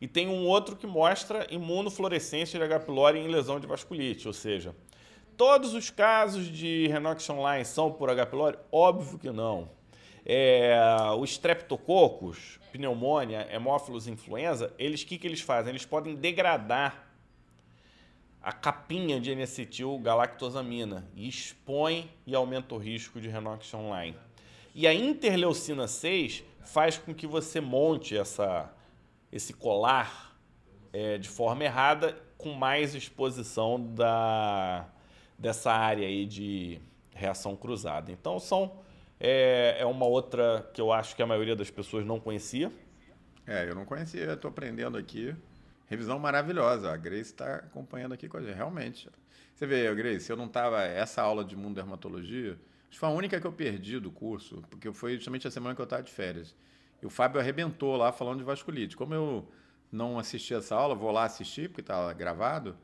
[0.00, 2.80] E tem um outro que mostra imunofluorescência de H.
[2.80, 4.74] pylori em lesão de vasculite, ou seja,
[5.36, 8.26] todos os casos de Renox online são por H.
[8.26, 8.58] pylori?
[8.70, 9.70] Óbvio que não.
[10.26, 10.76] É,
[11.18, 15.70] os streptococcus, pneumonia, hemófilos influenza, eles o que, que eles fazem?
[15.70, 17.03] Eles podem degradar
[18.44, 24.14] a capinha de N-acetil galactosamina e expõe e aumenta o risco de Renox online.
[24.74, 28.70] E a interleucina 6 faz com que você monte essa,
[29.32, 30.36] esse colar
[30.92, 34.86] é, de forma errada com mais exposição da,
[35.38, 36.78] dessa área aí de
[37.14, 38.12] reação cruzada.
[38.12, 38.72] Então são
[39.18, 42.70] é, é uma outra que eu acho que a maioria das pessoas não conhecia.
[43.46, 45.34] É, eu não conhecia, estou aprendendo aqui.
[45.86, 46.92] Revisão maravilhosa.
[46.92, 48.54] A Grace está acompanhando aqui com a gente.
[48.54, 49.08] Realmente.
[49.54, 50.82] Você vê, Grace, eu não estava.
[50.82, 52.58] Essa aula de mundo dermatologia,
[52.90, 55.84] foi a única que eu perdi do curso, porque foi justamente a semana que eu
[55.84, 56.54] estava de férias.
[57.02, 58.96] E o Fábio arrebentou lá falando de vasculite.
[58.96, 59.48] Como eu
[59.90, 62.76] não assisti essa aula, vou lá assistir, porque está gravado,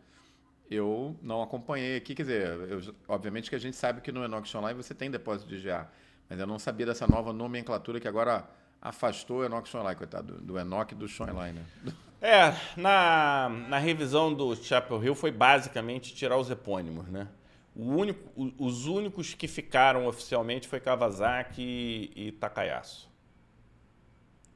[0.70, 2.14] eu não acompanhei aqui.
[2.14, 5.48] Quer dizer, eu, obviamente que a gente sabe que no Enox Online você tem depósito
[5.48, 5.90] de GA,
[6.28, 8.48] mas eu não sabia dessa nova nomenclatura que agora
[8.80, 11.60] afastou o Enox Online, coitado, do, do Enoch e do Online.
[11.84, 11.92] Né?
[12.22, 17.26] É, na, na revisão do Chapel Hill foi basicamente tirar os epônimos, né?
[17.74, 23.08] O único, os únicos que ficaram oficialmente foi Kawasaki e Takayasu.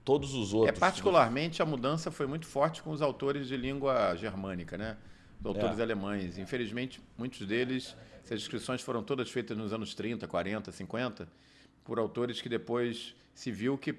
[0.05, 0.77] Todos os outros.
[0.77, 4.99] É, particularmente a mudança foi muito forte com os autores de língua germânica, né?
[5.41, 5.83] Os autores é.
[5.83, 6.37] alemães.
[6.37, 11.27] Infelizmente, muitos deles, essas inscrições foram todas feitas nos anos 30, 40, 50,
[11.83, 13.95] por autores que depois se viu que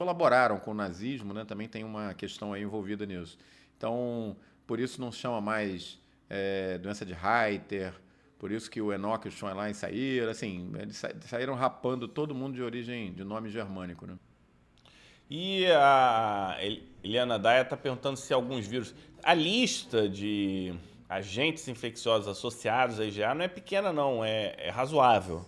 [0.00, 1.44] colaboraram com o nazismo, né?
[1.44, 3.36] também tem uma questão aí envolvida nisso.
[3.76, 4.34] Então,
[4.66, 7.92] por isso não se chama mais é, doença de Reiter,
[8.38, 12.54] por isso que o Enoch e o Schoenlein saíram, assim, eles saíram rapando todo mundo
[12.54, 14.16] de origem, de nome germânico, né?
[15.28, 16.56] E a
[17.04, 18.94] Eliana Daia está perguntando se alguns vírus...
[19.22, 20.72] A lista de
[21.10, 25.44] agentes infecciosos associados a IgA não é pequena, não, é, é razoável.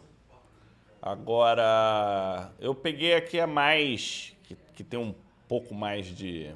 [1.05, 4.37] Agora, eu peguei aqui a mais,
[4.75, 5.15] que, tem um
[5.49, 6.55] pouco mais de,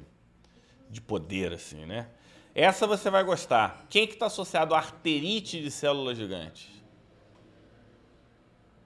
[0.89, 2.07] de poder, assim, né?
[2.53, 3.85] Essa você vai gostar.
[3.89, 6.69] Quem que está associado à arterite de células gigantes?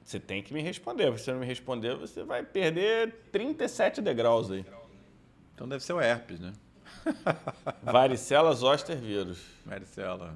[0.03, 1.05] Você tem que me responder.
[1.17, 4.65] Se você não me responder, você vai perder 37 degraus aí.
[5.55, 6.51] Então deve ser o herpes, né?
[7.81, 9.41] Varicela zoster vírus.
[9.65, 10.35] Varicela.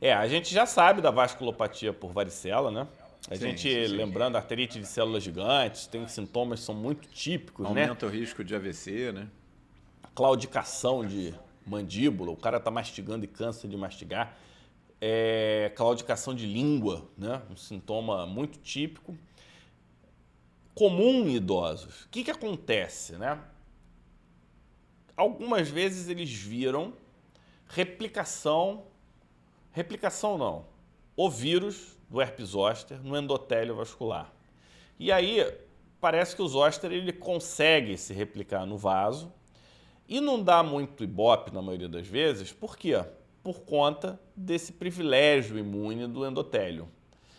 [0.00, 2.86] É, a gente já sabe da vasculopatia por varicela, né?
[3.28, 3.96] A Sim, gente, sim, sim.
[3.96, 7.82] lembrando, arterite de células gigantes, tem sintomas que são muito típicos, né?
[7.82, 9.28] Aumenta o risco de AVC, né?
[10.14, 11.34] claudicação de
[11.66, 14.36] mandíbula, o cara está mastigando e cansa de mastigar.
[15.00, 17.40] É, claudicação de língua, né?
[17.50, 19.16] um sintoma muito típico.
[20.74, 22.04] Comum em idosos.
[22.04, 23.14] O que, que acontece?
[23.14, 23.38] Né?
[25.16, 26.92] Algumas vezes eles viram
[27.66, 28.84] replicação,
[29.72, 30.66] replicação não,
[31.16, 34.32] o vírus do herpes zoster no endotélio vascular.
[34.98, 35.46] E aí
[36.00, 39.32] parece que o zoster ele consegue se replicar no vaso
[40.08, 43.02] e não dá muito ibope na maioria das vezes, por quê?
[43.42, 46.88] Por conta desse privilégio imune do endotélio.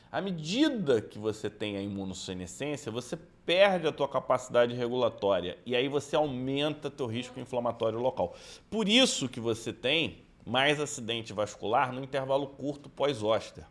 [0.10, 5.88] À medida que você tem a imunossenescência, você perde a tua capacidade regulatória e aí
[5.88, 8.36] você aumenta teu risco inflamatório local.
[8.70, 13.66] Por isso que você tem mais acidente vascular no intervalo curto pós-óster,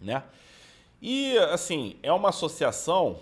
[0.00, 0.22] né?
[1.00, 3.18] E assim, é uma associação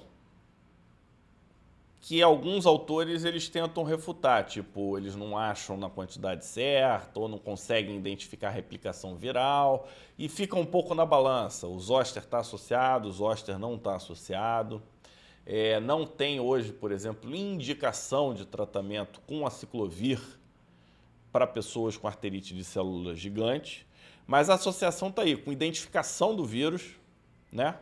[2.06, 7.38] que alguns autores eles tentam refutar, tipo, eles não acham na quantidade certa ou não
[7.38, 11.66] conseguem identificar a replicação viral e fica um pouco na balança.
[11.66, 14.82] O zoster está associado, o zoster não está associado.
[15.46, 20.20] É, não tem hoje, por exemplo, indicação de tratamento com a ciclovir
[21.32, 23.84] para pessoas com arterite de células gigantes,
[24.26, 26.96] mas a associação está aí, com identificação do vírus,
[27.52, 27.78] né?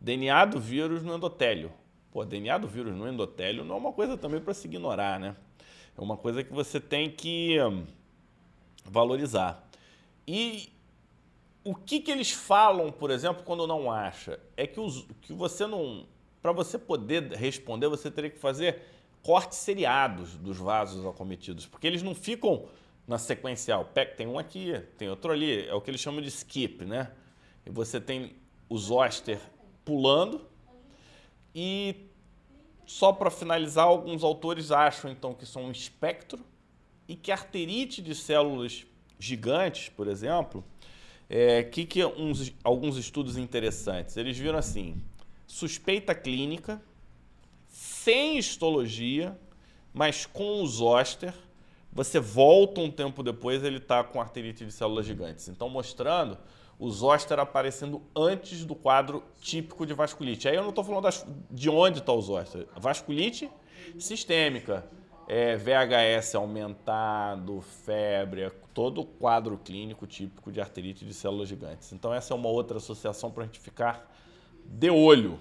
[0.00, 1.72] DNA do vírus no endotélio.
[2.12, 5.34] Pô, DNA do vírus no endotélio não é uma coisa também para se ignorar, né?
[5.96, 7.84] É uma coisa que você tem que hum,
[8.84, 9.68] valorizar.
[10.26, 10.72] E
[11.64, 14.38] o que, que eles falam, por exemplo, quando não acha?
[14.56, 16.06] É que, os, que você não.
[16.42, 18.82] Para você poder responder, você teria que fazer
[19.22, 22.66] cortes seriados dos vasos acometidos, porque eles não ficam
[23.06, 23.90] na sequencial.
[24.16, 27.10] Tem um aqui, tem outro ali, é o que eles chamam de skip, né?
[27.64, 28.36] E você tem
[28.68, 29.40] o zoster
[29.84, 30.40] pulando
[31.54, 32.08] e
[32.86, 36.44] só para finalizar, alguns autores acham então que são um espectro
[37.08, 38.86] e que a arterite de células
[39.18, 40.64] gigantes, por exemplo,
[41.28, 44.16] é, que, que uns, alguns estudos interessantes.
[44.16, 45.02] Eles viram assim:
[45.46, 46.82] suspeita clínica,
[47.68, 49.38] sem histologia,
[49.92, 51.34] mas com o zoster,
[51.94, 55.48] você volta um tempo depois, ele está com arterite de células gigantes.
[55.48, 56.36] Então, mostrando
[56.78, 60.48] o zoster aparecendo antes do quadro típico de vasculite.
[60.48, 62.66] Aí eu não estou falando das- de onde está o zoster.
[62.76, 63.48] Vasculite
[63.98, 64.84] sistêmica,
[65.28, 71.92] é, VHS aumentado, febre, é todo o quadro clínico típico de arterite de células gigantes.
[71.92, 74.10] Então essa é uma outra associação para a gente ficar
[74.64, 75.38] de olho.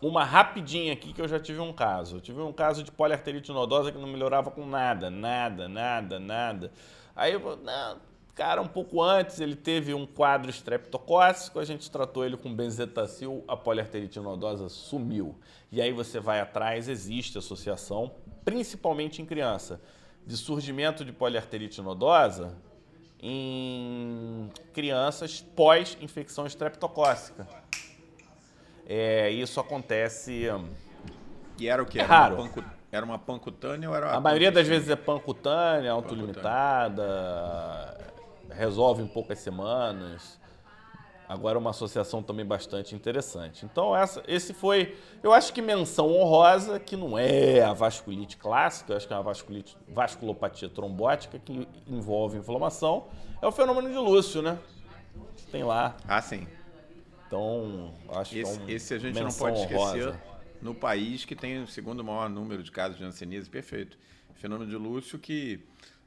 [0.00, 2.16] Uma rapidinha aqui que eu já tive um caso.
[2.16, 6.72] Eu tive um caso de poliarterite nodosa que não melhorava com nada, nada, nada, nada.
[7.16, 7.98] Aí não,
[8.38, 13.42] cara, um pouco antes ele teve um quadro estreptocócico, a gente tratou ele com benzetacil,
[13.48, 15.34] a poliarterite nodosa sumiu.
[15.72, 18.12] E aí você vai atrás, existe associação,
[18.44, 19.80] principalmente em criança,
[20.24, 22.56] de surgimento de poliarterite nodosa
[23.20, 27.48] em crianças pós-infecção estreptocócica.
[28.88, 30.48] É, isso acontece.
[30.50, 30.70] hum,
[31.58, 31.98] E era o que?
[31.98, 32.36] É Era, raro.
[32.36, 32.64] Uma pancu...
[32.90, 37.04] era uma pancutânea ou era A maioria das vezes é pancutânea, autolimitada,
[38.50, 40.38] resolve em poucas semanas.
[41.28, 43.66] Agora uma associação também bastante interessante.
[43.66, 48.94] Então essa, esse foi, eu acho que menção honrosa, que não é a vasculite clássica,
[48.94, 53.08] eu acho que é uma vasculite, vasculopatia trombótica que envolve inflamação,
[53.42, 54.58] é o fenômeno de Lúcio, né?
[55.52, 55.94] Tem lá.
[56.08, 56.48] Ah, sim.
[57.28, 60.20] Então, acho que é Esse, um esse a gente não pode esquecer honrosa.
[60.60, 63.96] no país que tem o segundo maior número de casos de hanseníase, perfeito.
[64.34, 65.60] Fenômeno de Lúcio que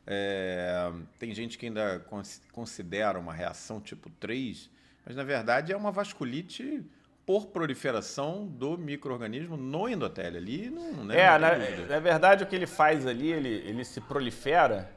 [0.07, 4.69] é, tem gente que ainda cons- considera uma reação tipo 3,
[5.05, 6.84] mas na verdade é uma vasculite
[7.26, 10.38] por proliferação do microorganismo no endotélio.
[10.39, 13.86] Ali não, né, É, não na, na verdade o que ele faz ali, ele, ele
[13.86, 14.91] se prolifera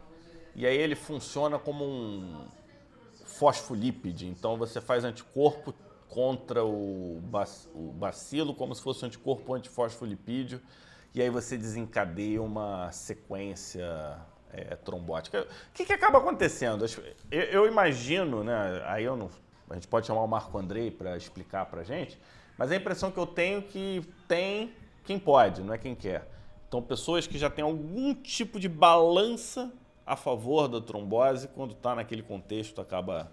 [0.57, 2.47] e aí ele funciona como um
[3.27, 4.27] fosfolípide.
[4.27, 5.75] Então você faz anticorpo
[6.15, 10.61] contra o, bac- o bacilo como se fosse um anticorpo antifosfolipídio
[11.13, 14.17] e aí você desencadeia uma sequência
[14.53, 15.43] é, trombótica.
[15.43, 16.87] O que, que acaba acontecendo?
[17.31, 18.81] Eu, eu imagino, né?
[18.87, 19.29] Aí eu não
[19.69, 22.21] a gente pode chamar o Marco Andrei para explicar para gente,
[22.57, 24.73] mas a impressão que eu tenho é que tem
[25.05, 26.31] quem pode, não é quem quer.
[26.69, 29.73] Então, pessoas que já têm algum tipo de balança
[30.07, 33.33] a favor da trombose, quando está naquele contexto, acaba,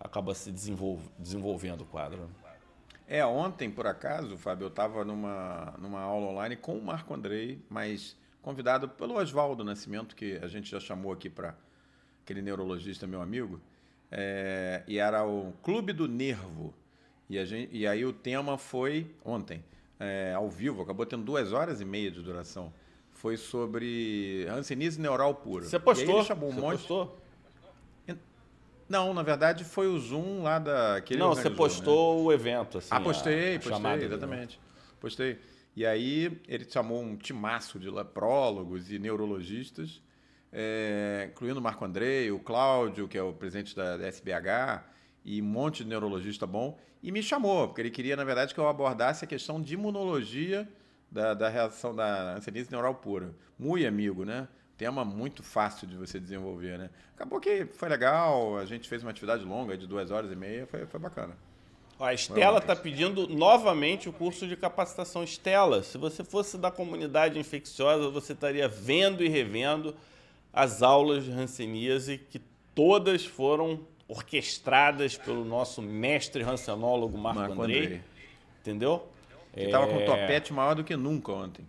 [0.00, 2.28] acaba se desenvolve, desenvolvendo o quadro.
[3.06, 7.58] É, ontem, por acaso, Fábio, eu estava numa, numa aula online com o Marco Andrei,
[7.68, 11.54] mas convidado pelo Oswaldo Nascimento, que a gente já chamou aqui para
[12.22, 13.60] aquele neurologista, meu amigo,
[14.10, 16.74] é, e era o Clube do Nervo.
[17.30, 19.64] E, a gente, e aí o tema foi, ontem,
[19.98, 22.72] é, ao vivo, acabou tendo duas horas e meia de duração.
[23.10, 25.64] Foi sobre hanseníase neural pura.
[25.64, 26.22] Você postou?
[26.24, 26.78] chamou um Você monte.
[26.78, 27.18] postou?
[28.88, 31.00] Não, na verdade foi o Zoom lá da.
[31.00, 31.54] Que Não, você né?
[31.56, 32.88] postou o evento, assim.
[32.90, 34.60] Ah, postei, a- postei, exatamente.
[35.00, 35.38] Postei.
[35.76, 40.02] E aí ele chamou um timaço de prólogos e neurologistas,
[40.52, 44.82] é, incluindo o Marco Andrei, o Cláudio, que é o presidente da SBH,
[45.24, 48.58] e um monte de neurologista bom, e me chamou, porque ele queria, na verdade, que
[48.58, 50.66] eu abordasse a questão de imunologia
[51.10, 53.32] da, da reação da anseníase neural pura.
[53.58, 54.48] Muito amigo, né?
[54.78, 56.88] Tema muito fácil de você desenvolver, né?
[57.16, 60.66] Acabou que foi legal, a gente fez uma atividade longa de duas horas e meia,
[60.68, 61.36] foi, foi bacana.
[61.98, 65.82] Ó, A Estela está pedindo novamente o curso de capacitação Estela.
[65.82, 69.96] Se você fosse da comunidade infecciosa, você estaria vendo e revendo
[70.52, 72.40] as aulas de Hanseníase, que
[72.72, 77.82] todas foram orquestradas pelo nosso mestre hansenólogo Marco, Marco Andrei.
[77.82, 78.00] Andrei.
[78.60, 79.08] Entendeu?
[79.52, 81.66] Que tava com É, um topete maior do que nunca ontem.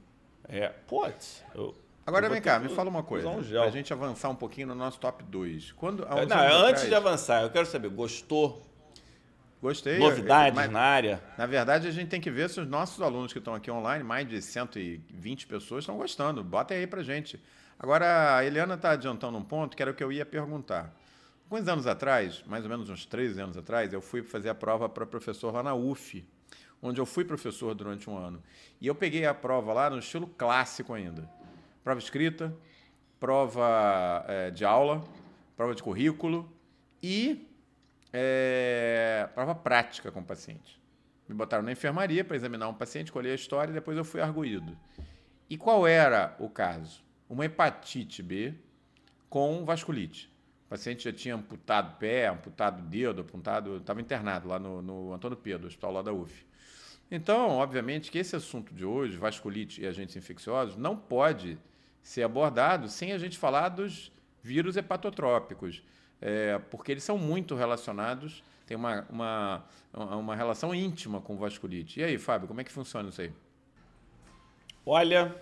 [0.47, 1.43] É, putz.
[1.55, 1.73] eu-
[2.09, 3.29] Agora vem cá, me fala uma coisa.
[3.29, 3.43] um.
[3.43, 5.73] Pra gente avançar um pouquinho no nosso top 2.
[5.73, 8.65] Quando, uns Não, antes atrás- de avançar, eu quero saber, gostou?
[9.61, 9.99] Gostei.
[9.99, 11.21] Novidades mas, na área?
[11.37, 14.03] Na verdade, a gente tem que ver se os nossos alunos que estão aqui online,
[14.03, 16.43] mais de 120 pessoas, estão gostando.
[16.43, 17.39] Bota aí pra gente.
[17.77, 20.95] Agora, a Eliana está adiantando um ponto que era o que eu ia perguntar.
[21.51, 24.87] Alguns anos atrás, mais ou menos uns 13 anos atrás, eu fui fazer a prova
[24.87, 26.25] para professor lá na UF,
[26.81, 28.41] onde eu fui professor durante um ano.
[28.79, 31.29] E eu peguei a prova lá no estilo clássico ainda.
[31.83, 32.55] Prova escrita,
[33.19, 35.03] prova eh, de aula,
[35.55, 36.51] prova de currículo
[37.01, 37.47] e
[38.11, 40.79] eh, prova prática com o paciente.
[41.27, 44.19] Me botaram na enfermaria para examinar um paciente, colher a história e depois eu fui
[44.19, 44.77] arguído.
[45.49, 47.03] E qual era o caso?
[47.29, 48.53] Uma hepatite B
[49.29, 50.31] com vasculite.
[50.65, 55.37] O paciente já tinha amputado pé, amputado dedo, amputado, estava internado lá no, no Antônio
[55.37, 56.45] Pedro, hospital lá da UF.
[57.11, 61.57] Então, obviamente, que esse assunto de hoje, vasculite e agentes infecciosos, não pode
[62.01, 65.83] ser abordado sem a gente falar dos vírus hepatotrópicos,
[66.21, 71.99] é, porque eles são muito relacionados, tem uma, uma, uma relação íntima com vasculite.
[71.99, 73.31] E aí, Fábio, como é que funciona isso aí?
[74.85, 75.35] Olha,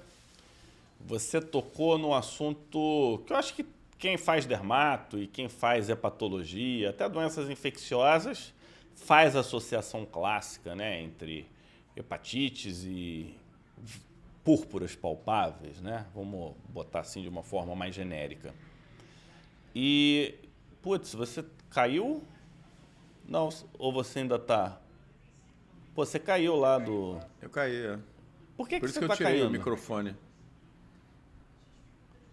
[1.00, 3.66] você tocou no assunto que eu acho que
[3.98, 8.54] quem faz dermato e quem faz hepatologia, até doenças infecciosas,
[8.96, 11.48] faz associação clássica né, entre
[11.96, 13.36] hepatites e
[14.48, 16.06] púrpuras palpáveis, né?
[16.16, 18.56] Vamos botar assim de uma forma mais genérica.
[19.76, 20.36] E,
[20.82, 22.24] putz, você caiu?
[23.28, 24.80] Não, ou você ainda tá.
[25.94, 27.20] Pô, você caiu lá do.
[27.42, 28.00] Eu caí, é.
[28.56, 29.50] Por que, Por que isso você que eu tá tirei caindo?
[29.50, 30.16] o microfone.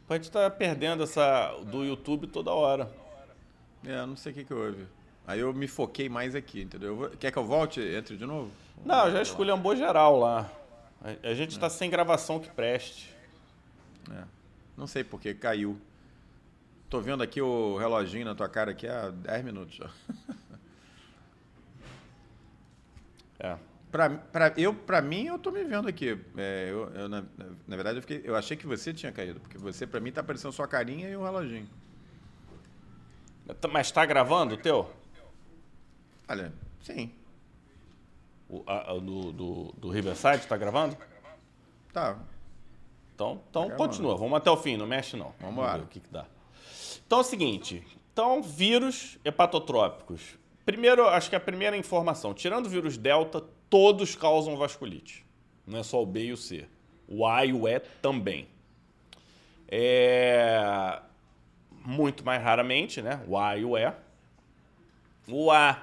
[0.09, 2.93] A gente tá perdendo essa do YouTube toda hora.
[3.85, 4.87] É, não sei o que, que houve.
[5.27, 7.11] Aí eu me foquei mais aqui, entendeu?
[7.19, 7.81] Quer que eu volte?
[7.81, 8.53] Entre de novo?
[8.85, 10.49] Não, já esculhambou geral lá.
[11.05, 13.15] A, a gente tá sem gravação que preste.
[14.11, 14.25] É.
[14.75, 15.79] Não sei porque caiu.
[16.89, 19.79] Tô vendo aqui o reloginho na tua cara aqui há 10 minutos.
[23.37, 23.59] É.
[23.91, 26.19] Pra, pra, eu, pra mim, eu tô me vendo aqui.
[26.37, 27.25] É, eu, eu, na,
[27.67, 30.21] na verdade, eu, fiquei, eu achei que você tinha caído, porque você, pra mim, tá
[30.23, 31.69] aparecendo sua carinha e o reloginho.
[33.71, 34.91] Mas tá gravando o teu?
[36.27, 37.13] Olha, sim.
[38.55, 40.97] O, a- a do, do, do Riverside tá gravando?
[41.93, 42.19] Tá.
[43.15, 43.89] Então, então gravando.
[43.89, 44.17] continua.
[44.17, 45.35] Vamos até o fim, não mexe não.
[45.41, 45.77] Vamos lá.
[45.77, 46.25] ver o que, que dá.
[47.07, 47.85] Então é o seguinte.
[48.13, 50.39] Então, vírus hepatotrópicos.
[50.65, 52.33] Primeiro, acho que a primeira informação.
[52.33, 55.25] Tirando o vírus Delta, todos causam vasculite.
[55.67, 56.67] Não é só o B e o C.
[57.09, 58.47] O A e o E também.
[59.69, 61.01] É...
[61.85, 63.23] Muito mais raramente, né?
[63.27, 63.93] O A e o E.
[65.29, 65.83] O A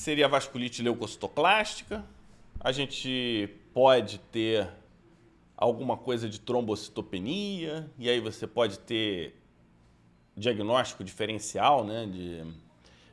[0.00, 2.02] seria vasculite leucocitoclástica.
[2.58, 4.66] A gente pode ter
[5.54, 9.38] alguma coisa de trombocitopenia, e aí você pode ter
[10.34, 12.42] diagnóstico diferencial, né, de,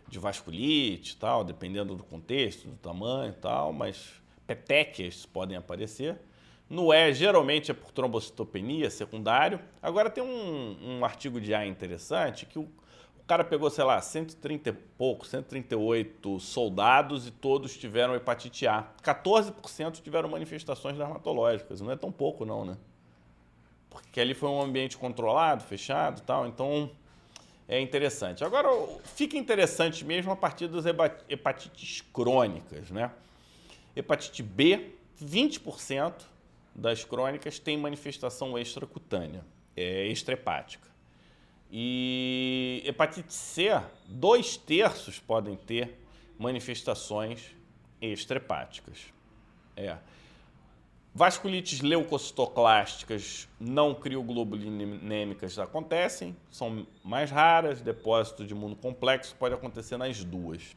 [0.07, 6.17] de vasculite e tal, dependendo do contexto, do tamanho e tal, mas petequias podem aparecer.
[6.69, 9.59] No E, geralmente é por trombocitopenia secundário.
[9.81, 12.69] Agora tem um, um artigo de A interessante que o
[13.27, 18.87] cara pegou, sei lá, 130 e pouco, 138 soldados e todos tiveram hepatite A.
[19.03, 21.81] 14% tiveram manifestações dermatológicas.
[21.81, 22.77] Não é tão pouco, não, né?
[23.89, 26.47] Porque ali foi um ambiente controlado, fechado tal.
[26.47, 26.89] Então,
[27.67, 28.45] é interessante.
[28.45, 28.69] Agora,
[29.03, 30.85] fica interessante mesmo a partir das
[31.27, 33.11] hepatites crônicas, né?
[33.93, 36.13] Hepatite B, 20%
[36.73, 39.43] das crônicas tem manifestação extracutânea,
[39.75, 40.87] é extrahepática.
[41.71, 43.69] E hepatite C,
[44.07, 45.99] dois terços podem ter
[46.39, 47.55] manifestações
[48.01, 49.13] extrahepáticas.
[49.75, 49.97] É.
[51.13, 60.23] Vasculites leucocitoclásticas não crioglobulinêmicas acontecem, são mais raras, depósito de imuno complexo pode acontecer nas
[60.23, 60.75] duas.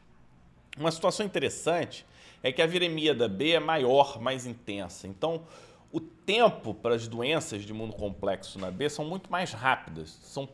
[0.77, 2.05] Uma situação interessante
[2.41, 5.07] é que a viremia da B é maior, mais intensa.
[5.07, 5.43] Então,
[5.91, 10.49] o tempo para as doenças de imuno complexo na B são muito mais rápidas, são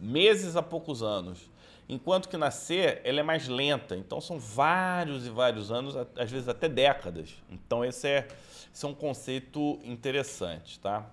[0.00, 1.50] meses a poucos anos.
[1.88, 6.30] Enquanto que na C ela é mais lenta, então são vários e vários anos, às
[6.30, 7.30] vezes até décadas.
[7.48, 8.28] Então esse é
[8.76, 11.10] esse é um conceito interessante, tá?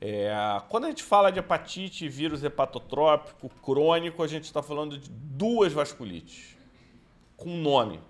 [0.00, 0.30] É,
[0.70, 5.74] quando a gente fala de hepatite, vírus hepatotrópico, crônico, a gente está falando de duas
[5.74, 6.56] vasculites,
[7.36, 8.00] com nome.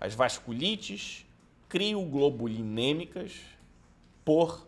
[0.00, 1.24] As vasculites
[1.68, 3.40] crioglobulinêmicas
[4.24, 4.66] por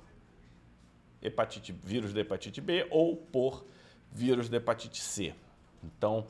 [1.21, 3.65] hepatite, vírus da hepatite B ou por
[4.13, 5.35] vírus da hepatite C.
[5.83, 6.27] Então,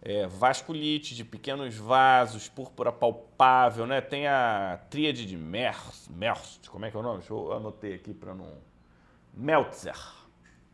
[0.00, 4.00] é, vasculite de pequenos vasos, púrpura palpável, né?
[4.00, 7.20] Tem a tríade de Merz, Merz, como é que é o nome?
[7.20, 8.52] Deixa eu anotei aqui para não...
[9.32, 9.96] Meltzer.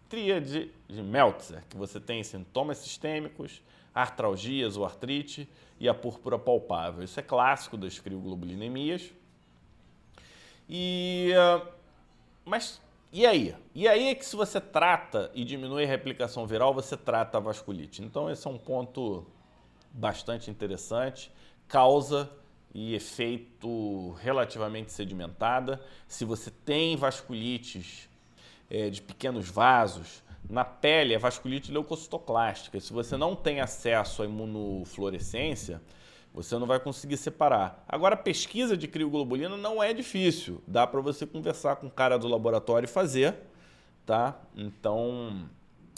[0.08, 3.62] Tríade de Meltzer, que você tem sintomas sistêmicos,
[3.94, 5.48] artralgias ou artrite
[5.78, 7.04] e a púrpura palpável.
[7.04, 9.12] Isso é clássico das crioglobulinemias.
[10.68, 11.30] E...
[12.44, 12.80] Mas
[13.12, 13.54] e aí?
[13.74, 17.40] E aí é que se você trata e diminui a replicação viral, você trata a
[17.40, 18.02] vasculite.
[18.02, 19.26] Então esse é um ponto
[19.92, 21.30] bastante interessante.
[21.66, 22.30] Causa
[22.72, 25.80] e efeito relativamente sedimentada.
[26.06, 28.08] Se você tem vasculites
[28.68, 32.78] é, de pequenos vasos, na pele é vasculite leucocitoclástica.
[32.80, 35.80] Se você não tem acesso à imunofluorescência,
[36.32, 37.84] você não vai conseguir separar.
[37.88, 40.62] Agora, a pesquisa de crioglobulina não é difícil.
[40.66, 43.36] Dá para você conversar com o cara do laboratório e fazer,
[44.06, 44.40] tá?
[44.56, 45.48] Então,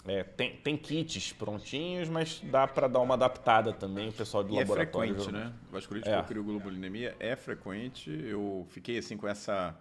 [0.07, 4.55] é, tem, tem kits prontinhos, mas dá para dar uma adaptada também, o pessoal do
[4.55, 5.13] e é laboratório.
[5.13, 5.53] É frequente, né?
[5.71, 6.17] Vasculite é.
[6.17, 8.11] por crioglobulinemia é frequente.
[8.11, 9.77] Eu fiquei assim com essa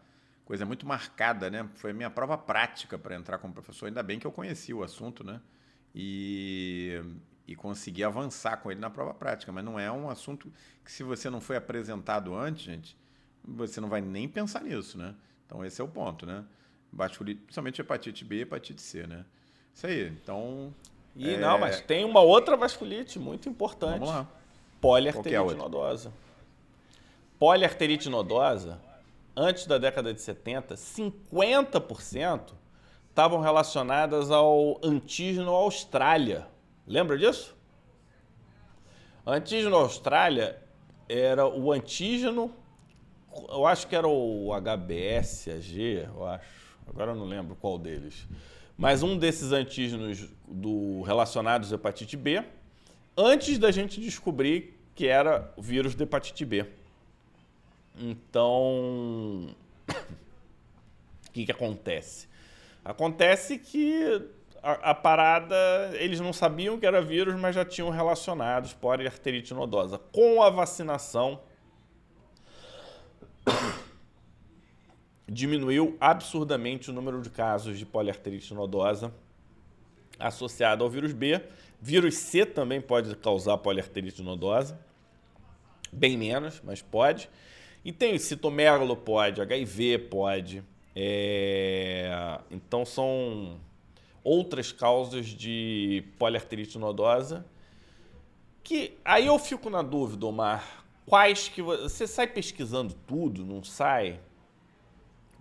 [0.45, 1.67] coisa muito marcada, né?
[1.75, 3.85] Foi a minha prova prática para entrar como professor.
[3.87, 5.39] Ainda bem que eu conheci o assunto, né?
[5.95, 7.01] E
[7.47, 9.51] e conseguir avançar com ele na prova prática.
[9.51, 10.51] Mas não é um assunto
[10.83, 12.97] que, se você não foi apresentado antes, gente,
[13.43, 15.15] você não vai nem pensar nisso, né?
[15.45, 16.45] Então, esse é o ponto, né?
[16.93, 19.25] Vasculite, principalmente hepatite B e hepatite C, né?
[19.73, 20.07] Isso aí.
[20.07, 20.73] Então.
[21.15, 21.37] E é...
[21.37, 23.99] não, mas tem uma outra vasculite muito importante.
[23.99, 24.27] Vamos lá.
[24.79, 26.11] Poliarterite nodosa.
[27.37, 28.79] Poliarterite nodosa,
[29.35, 32.53] antes da década de 70, 50%
[33.09, 36.47] estavam relacionadas ao antígeno Austrália.
[36.91, 37.55] Lembra disso?
[39.25, 40.61] Antígeno Austrália
[41.07, 42.53] era o antígeno,
[43.47, 46.75] eu acho que era o HBS, AG, eu acho.
[46.85, 48.27] Agora eu não lembro qual deles.
[48.77, 52.43] Mas um desses antígenos do, relacionados à hepatite B,
[53.15, 56.65] antes da gente descobrir que era o vírus da hepatite B.
[57.97, 59.55] Então,
[59.87, 62.27] o que, que acontece?
[62.83, 64.27] Acontece que
[64.63, 65.55] a, a, parada,
[65.93, 69.97] eles não sabiam que era vírus, mas já tinham relacionados poliarterite nodosa.
[70.11, 71.41] Com a vacinação,
[75.27, 79.13] diminuiu absurdamente o número de casos de poliarterite nodosa
[80.19, 81.41] associado ao vírus B.
[81.81, 84.79] Vírus C também pode causar poliarterite nodosa,
[85.91, 87.27] bem menos, mas pode.
[87.83, 90.63] E tem citomegalo, pode, HIV pode.
[90.95, 92.39] É...
[92.51, 93.59] Então são
[94.23, 97.45] outras causas de poliarterite nodosa.
[98.63, 104.19] Que aí eu fico na dúvida, Omar, quais que você sai pesquisando tudo, não sai?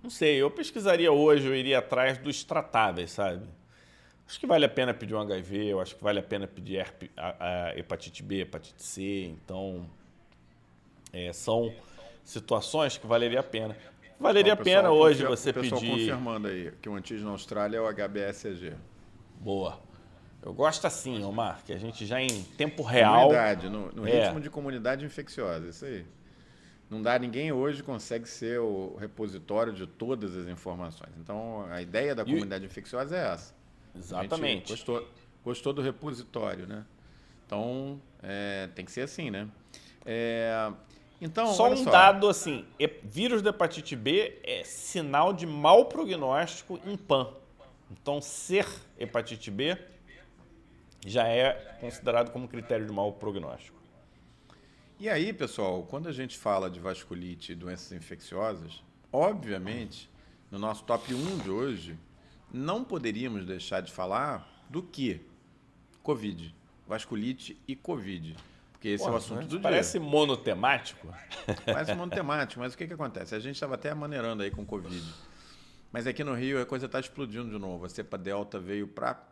[0.03, 3.47] Não sei, eu pesquisaria hoje, eu iria atrás dos tratáveis, sabe?
[4.27, 6.87] Acho que vale a pena pedir um HIV, eu acho que vale a pena pedir
[7.17, 9.91] a, a hepatite B, hepatite C, então
[11.13, 11.75] é, são
[12.25, 13.77] situações que valeria a pena.
[14.21, 15.69] Valeria a pena hoje você pedir.
[15.69, 18.75] O pessoal confirmando aí que o antígeno na Austrália é o HBsAg.
[19.41, 19.81] Boa.
[20.43, 23.29] Eu gosto assim, Omar, que a gente já em tempo real.
[23.29, 24.25] Comunidade, no, no é.
[24.25, 26.05] ritmo de comunidade infecciosa, isso aí.
[26.91, 31.13] Não dá, ninguém hoje consegue ser o repositório de todas as informações.
[31.19, 32.67] Então, a ideia da comunidade e...
[32.67, 33.55] infecciosa é essa.
[33.95, 34.71] Exatamente.
[34.71, 35.09] Gostou,
[35.43, 36.85] gostou do repositório, né?
[37.47, 39.49] Então, é, tem que ser assim, né?
[40.05, 40.73] É,
[41.21, 41.91] então, só olha um só.
[41.91, 42.65] dado assim:
[43.03, 47.29] vírus da hepatite B é sinal de mau prognóstico em PAN.
[47.91, 48.67] Então, ser
[48.99, 49.77] hepatite B
[51.07, 53.79] já é considerado como critério de mau prognóstico.
[54.99, 60.11] E aí, pessoal, quando a gente fala de vasculite e doenças infecciosas, obviamente,
[60.51, 61.99] no nosso top 1 de hoje,
[62.53, 65.21] não poderíamos deixar de falar do que?
[66.03, 66.55] Covid.
[66.87, 68.37] Vasculite e Covid.
[68.81, 69.47] Porque esse é o assunto né?
[69.47, 71.07] do Parece monotemático.
[71.07, 71.57] dia.
[71.67, 73.35] Parece monotemático, mas o que, que acontece?
[73.35, 75.07] A gente estava até maneirando aí com Covid.
[75.93, 77.85] Mas aqui no Rio a coisa está explodindo de novo.
[77.85, 79.23] A cepa Delta veio para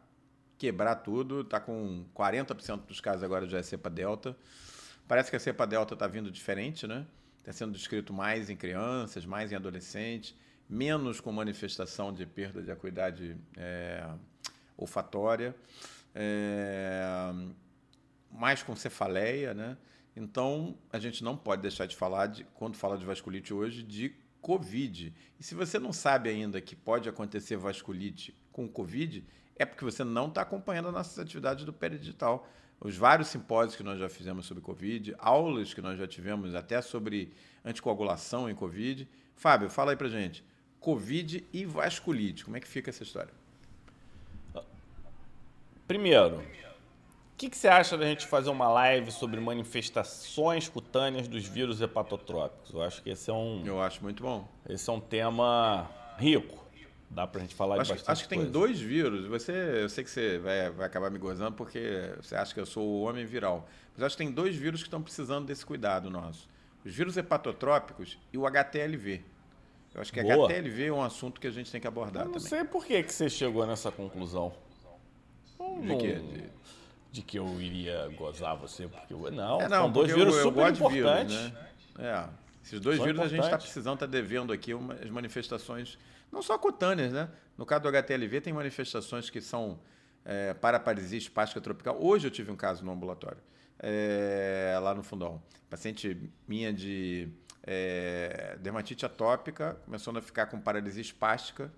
[0.59, 1.41] quebrar tudo.
[1.41, 4.37] Está com 40% dos casos agora já é cepa Delta.
[5.09, 7.07] Parece que a cepa Delta está vindo diferente, né?
[7.39, 10.35] Está sendo descrito mais em crianças, mais em adolescentes,
[10.69, 14.07] menos com manifestação de perda de acuidade é,
[14.77, 15.57] olfatória,
[16.15, 17.33] é,
[18.31, 19.77] mais com cefaleia, né?
[20.17, 24.13] Então, a gente não pode deixar de falar, de, quando fala de vasculite hoje, de
[24.41, 25.15] Covid.
[25.39, 29.25] E se você não sabe ainda que pode acontecer vasculite com Covid,
[29.57, 32.49] é porque você não está acompanhando as nossas atividades do Peridigital.
[32.81, 36.81] Os vários simpósios que nós já fizemos sobre Covid, aulas que nós já tivemos até
[36.81, 37.33] sobre
[37.65, 39.09] anticoagulação em Covid.
[39.35, 40.45] Fábio, fala aí pra gente.
[40.81, 43.33] Covid e vasculite, como é que fica essa história?
[45.89, 46.43] Primeiro,
[47.39, 51.81] o que, que você acha da gente fazer uma live sobre manifestações cutâneas dos vírus
[51.81, 52.73] hepatotrópicos?
[52.75, 54.49] Eu acho que esse é um, Eu acho muito bom.
[54.69, 56.67] esse é um tema rico.
[57.09, 58.51] Dá pra gente falar de Acho, bastante acho que tem coisa.
[58.53, 59.27] dois vírus.
[59.29, 62.67] Você, eu sei que você vai, vai acabar me gozando porque você acha que eu
[62.67, 63.69] sou o homem viral.
[63.95, 66.49] Mas acho que tem dois vírus que estão precisando desse cuidado nosso.
[66.85, 69.23] Os vírus hepatotrópicos e o HTLV.
[69.95, 70.47] Eu acho que Boa.
[70.49, 72.49] HTLV é um assunto que a gente tem que abordar Eu não também.
[72.49, 74.53] sei por que, que você chegou nessa conclusão.
[75.81, 76.15] De quê?
[76.17, 76.59] De-
[77.11, 80.35] de que eu iria gozar você, porque eu, não, É, são não, dois porque vírus
[80.37, 81.53] eu, eu super de vírus, importantes.
[81.53, 81.69] né?
[81.99, 82.29] É.
[82.63, 83.67] Esses dois São vírus a gente está importantes.
[83.67, 85.99] precisando, está devendo aqui umas manifestações,
[86.31, 87.31] não só cutâneas, né?
[87.57, 89.79] No caso do HTLV, tem manifestações que são
[90.25, 91.97] é, paraparesia espástica tropical.
[91.99, 93.39] Hoje eu tive um caso no ambulatório,
[93.79, 95.43] é, lá no Fundão.
[95.71, 97.29] Paciente minha de
[97.63, 101.73] é, dermatite atópica, começou a ficar com paralisia espástica,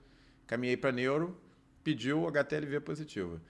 [0.46, 1.40] caminhei para neuro,
[1.84, 3.40] pediu HTLV positivo.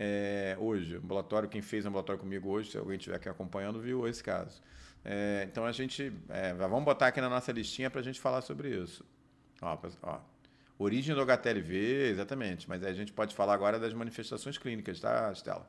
[0.00, 4.22] É, hoje, ambulatório, quem fez ambulatório comigo hoje, se alguém estiver aqui acompanhando, viu esse
[4.22, 4.62] caso.
[5.04, 6.12] É, então a gente.
[6.28, 9.04] é, vamos botar aqui na nossa listinha para a gente falar sobre isso.
[9.60, 10.20] Ó, ó,
[10.78, 12.68] origem do HTLV, exatamente.
[12.68, 15.68] Mas a gente pode falar agora das manifestações clínicas, tá, Estela?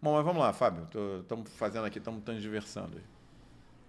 [0.00, 0.88] Bom, mas vamos lá, Fábio.
[1.20, 3.00] Estamos fazendo aqui, estamos transversando.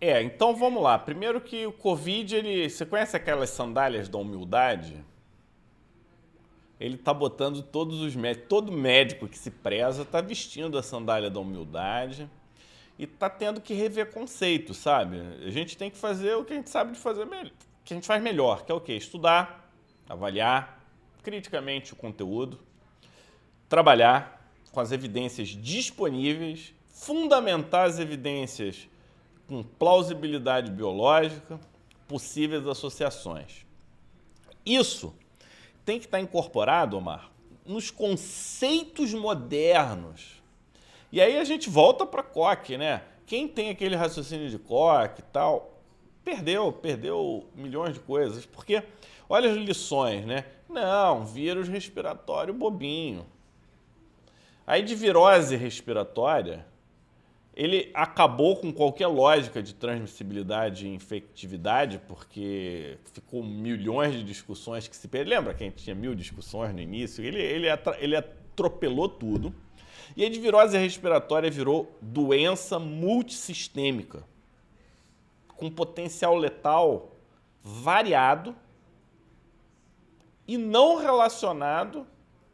[0.02, 0.98] É, então vamos lá.
[0.98, 2.68] Primeiro que o Covid, ele.
[2.68, 5.04] Você conhece aquelas sandálias da humildade?
[6.80, 8.48] Ele tá botando todos os médicos.
[8.50, 12.30] Todo médico que se preza tá vestindo a sandália da humildade
[13.00, 15.20] e tá tendo que rever conceito, sabe?
[15.46, 17.52] A gente tem que fazer o que a gente sabe de fazer melhor.
[17.84, 18.94] que a gente faz melhor, que é o quê?
[18.94, 19.72] Estudar,
[20.10, 20.84] avaliar
[21.24, 22.60] criticamente o conteúdo,
[23.70, 28.90] trabalhar com as evidências disponíveis, fundamentar as evidências
[29.48, 31.60] com plausibilidade biológica,
[32.08, 33.66] possíveis associações.
[34.66, 35.16] Isso
[35.88, 37.32] tem que estar incorporado, Omar,
[37.66, 40.44] nos conceitos modernos.
[41.10, 43.04] E aí a gente volta para Koch, né?
[43.26, 45.80] Quem tem aquele raciocínio de Koch e tal,
[46.26, 48.46] perdeu, perdeu milhões de coisas.
[48.46, 48.84] Porque,
[49.30, 50.44] olha as lições, né?
[50.68, 53.26] Não, vírus respiratório bobinho.
[54.68, 56.67] Aí de virose respiratória,
[57.60, 64.96] ele acabou com qualquer lógica de transmissibilidade e infectividade, porque ficou milhões de discussões que
[64.96, 67.26] se per- Lembra que a gente tinha mil discussões no início?
[67.26, 67.66] Ele, ele,
[67.98, 69.52] ele atropelou tudo.
[70.16, 74.24] E aí de virose respiratória virou doença multissistêmica,
[75.56, 77.12] com potencial letal
[77.64, 78.56] variado
[80.48, 82.06] e não relacionado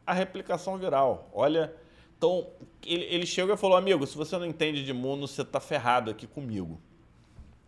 [0.06, 1.28] à replicação viral.
[1.30, 1.74] Olha,
[2.16, 2.46] então
[2.86, 6.10] ele, ele chegou e falou: amigo, se você não entende de imuno, você está ferrado
[6.10, 6.80] aqui comigo.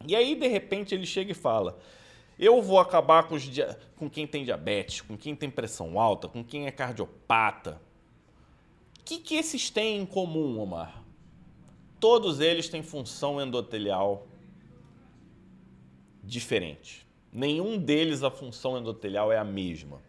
[0.07, 1.79] E aí, de repente, ele chega e fala:
[2.39, 3.49] eu vou acabar com, os
[3.97, 7.81] com quem tem diabetes, com quem tem pressão alta, com quem é cardiopata.
[9.01, 11.03] O que, que esses têm em comum, Omar?
[11.99, 14.27] Todos eles têm função endotelial
[16.23, 17.07] diferente.
[17.33, 20.03] Nenhum deles a função endotelial é a mesma.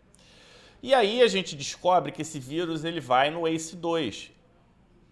[0.81, 4.31] E aí a gente descobre que esse vírus ele vai no ACE2,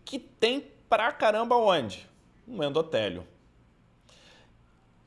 [0.05, 2.07] que tem pra caramba onde?
[2.47, 3.27] No endotélio.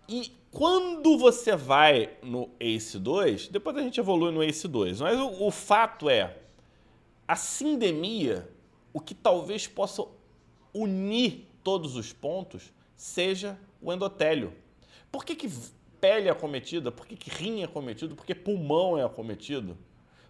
[0.08, 5.50] E quando você vai no ACE2, depois a gente evolui no ACE2, mas o, o
[5.50, 6.36] fato é,
[7.26, 8.50] a sindemia,
[8.92, 10.04] o que talvez possa
[10.74, 14.52] unir todos os pontos seja o endotélio.
[15.12, 15.50] Por que, que
[16.00, 16.90] pele é acometida?
[16.90, 18.16] Por que, que rim é acometido?
[18.16, 19.76] Por que pulmão é acometido?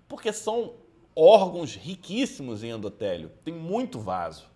[0.08, 0.74] Porque são
[1.14, 4.46] órgãos riquíssimos em endotélio, tem muito vaso.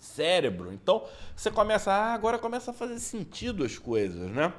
[0.00, 0.72] Cérebro.
[0.72, 4.52] Então, você começa, ah, agora começa a fazer sentido as coisas, né?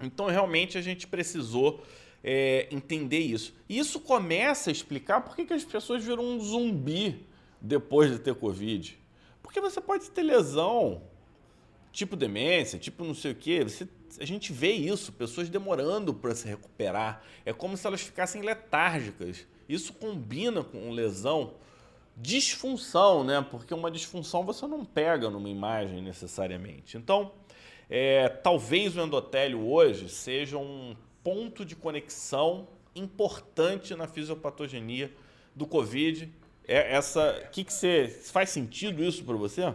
[0.00, 1.82] Então, realmente, a gente precisou
[2.22, 3.54] é, entender isso.
[3.68, 7.26] E isso começa a explicar por que, que as pessoas viram um zumbi
[7.60, 8.98] depois de ter Covid.
[9.42, 11.02] Porque você pode ter lesão,
[11.92, 13.62] tipo demência, tipo não sei o quê.
[13.62, 13.86] Você,
[14.18, 17.22] a gente vê isso, pessoas demorando para se recuperar.
[17.44, 19.46] É como se elas ficassem letárgicas.
[19.68, 21.54] Isso combina com lesão,
[22.16, 23.44] disfunção, né?
[23.50, 26.96] Porque uma disfunção você não pega numa imagem necessariamente.
[26.96, 27.32] Então,
[27.88, 35.12] é, talvez o endotélio hoje seja um ponto de conexão importante na fisiopatogenia
[35.54, 36.32] do Covid.
[36.66, 39.74] É essa, que que você faz sentido isso para você?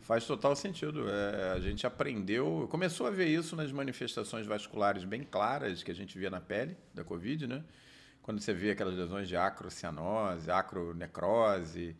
[0.00, 1.08] Faz total sentido.
[1.08, 5.94] É, a gente aprendeu, começou a ver isso nas manifestações vasculares bem claras que a
[5.94, 7.64] gente via na pele da Covid, né?
[8.26, 11.94] Quando você vê aquelas lesões de acrocianose, acronecrose,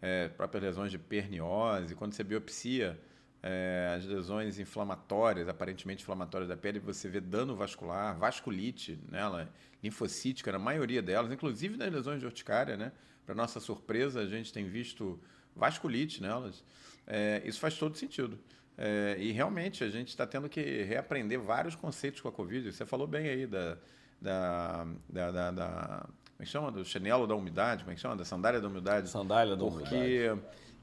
[0.00, 2.96] é, próprias lesões de perniose, quando você biopsia
[3.42, 9.52] é, as lesões inflamatórias, aparentemente inflamatórias da pele, você vê dano vascular, vasculite nela,
[9.82, 12.92] linfocítica na maioria delas, inclusive nas lesões de urticária, né?
[13.26, 15.20] Para nossa surpresa, a gente tem visto
[15.56, 16.62] vasculite nelas.
[17.04, 18.38] É, isso faz todo sentido.
[18.78, 22.70] É, e realmente a gente está tendo que reaprender vários conceitos com a Covid.
[22.70, 23.76] Você falou bem aí da.
[24.22, 26.72] Da, da, da, da como é que chama?
[26.72, 28.16] Do chinelo da umidade, como é que chama?
[28.16, 29.08] Da sandália da umidade.
[29.08, 29.90] Sandália da umidade.
[29.90, 30.32] Porque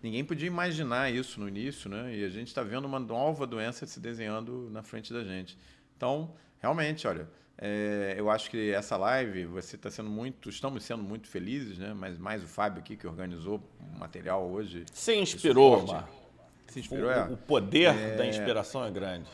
[0.01, 2.15] ninguém podia imaginar isso no início, né?
[2.15, 5.57] E a gente está vendo uma nova doença se desenhando na frente da gente.
[5.97, 7.27] Então, realmente, olha,
[7.57, 11.93] é, eu acho que essa live, você está sendo muito, estamos sendo muito felizes, né?
[11.93, 14.85] Mas mais o Fábio aqui que organizou o material hoje.
[14.93, 16.09] Se inspirou, Mar.
[16.67, 17.23] Se inspirou, o, é.
[17.25, 18.15] O poder é...
[18.15, 19.29] da inspiração é grande.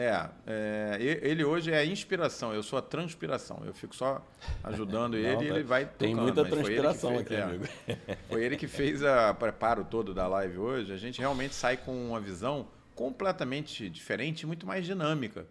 [0.00, 3.64] É, é, ele hoje é a inspiração, eu sou a transpiração.
[3.66, 4.24] Eu fico só
[4.62, 7.64] ajudando ele Não, e ele vai Tem muita transpiração fez, aqui, é, amigo.
[8.30, 10.92] Foi ele que fez o preparo todo da live hoje.
[10.92, 15.44] A gente realmente sai com uma visão completamente diferente, muito mais dinâmica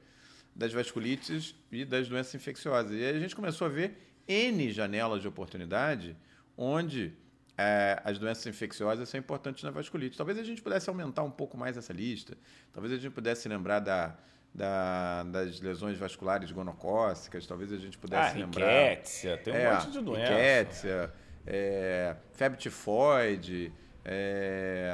[0.55, 2.93] das vasculites e das doenças infecciosas.
[2.93, 3.97] E a gente começou a ver
[4.29, 6.15] N janelas de oportunidade
[6.55, 7.13] onde
[7.57, 10.15] é, as doenças infecciosas são importantes na vasculite.
[10.15, 12.37] Talvez a gente pudesse aumentar um pouco mais essa lista.
[12.71, 14.17] Talvez a gente pudesse lembrar da,
[14.57, 17.45] da, das lesões vasculares gonocócicas.
[17.47, 18.65] Talvez a gente pudesse ah, lembrar...
[18.65, 20.31] Riquétia, tem um é, monte de doença.
[20.33, 21.13] Riquétia,
[21.45, 23.71] é, febre tifoide,
[24.03, 24.91] é,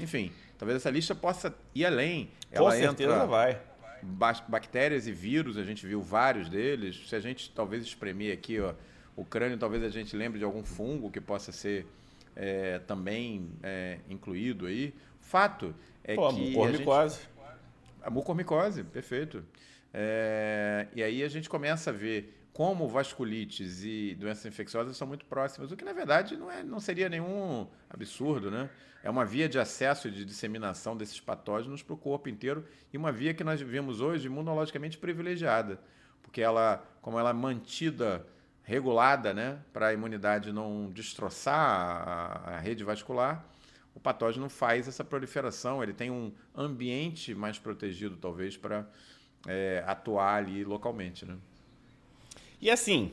[0.00, 0.30] enfim...
[0.58, 2.32] Talvez essa lista possa ir além.
[2.50, 3.60] Com Ela certeza vai
[4.02, 7.08] bactérias e vírus, a gente viu vários deles.
[7.08, 8.74] Se a gente talvez espremer aqui ó,
[9.16, 11.86] o crânio, talvez a gente lembre de algum fungo que possa ser
[12.36, 14.94] é, também é, incluído aí.
[15.20, 16.58] Fato é Pô, que.
[16.60, 17.28] A, gente...
[18.02, 19.44] a mucormicose, perfeito.
[19.92, 25.24] É, e aí a gente começa a ver como vasculites e doenças infecciosas são muito
[25.26, 28.68] próximas, o que na verdade não, é, não seria nenhum absurdo, né?
[29.02, 32.98] É uma via de acesso e de disseminação desses patógenos para o corpo inteiro e
[32.98, 35.80] uma via que nós vivemos hoje imunologicamente privilegiada,
[36.20, 38.26] porque ela, como ela é mantida
[38.64, 43.46] regulada, né, para a imunidade não destroçar a, a rede vascular,
[43.98, 48.86] o patógeno faz essa proliferação, ele tem um ambiente mais protegido, talvez, para
[49.44, 51.36] é, atuar ali localmente, né?
[52.60, 53.10] E assim,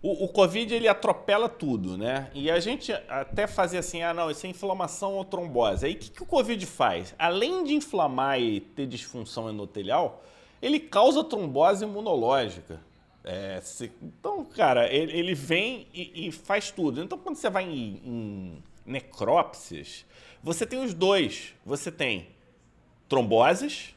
[0.00, 2.30] o, o, Covid ele atropela tudo, né?
[2.32, 5.84] E a gente até fazia assim, ah não, isso é inflamação ou trombose.
[5.84, 7.12] Aí o que, que o Covid faz?
[7.18, 10.24] Além de inflamar e ter disfunção endotelial,
[10.62, 12.80] ele causa trombose imunológica.
[13.24, 17.02] É, se, então, cara, ele, ele vem e, e, faz tudo.
[17.02, 20.06] Então, quando você vai em, em necrópsias,
[20.42, 21.54] você tem os dois.
[21.64, 22.28] Você tem
[23.08, 23.94] tromboses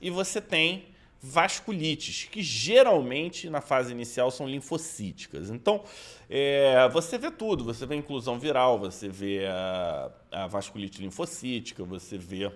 [0.00, 0.86] e você tem
[1.24, 5.50] vasculites, que geralmente na fase inicial são linfocíticas.
[5.50, 5.84] Então,
[6.28, 11.84] é, você vê tudo, você vê a inclusão viral, você vê a, a vasculite linfocítica,
[11.84, 12.50] você vê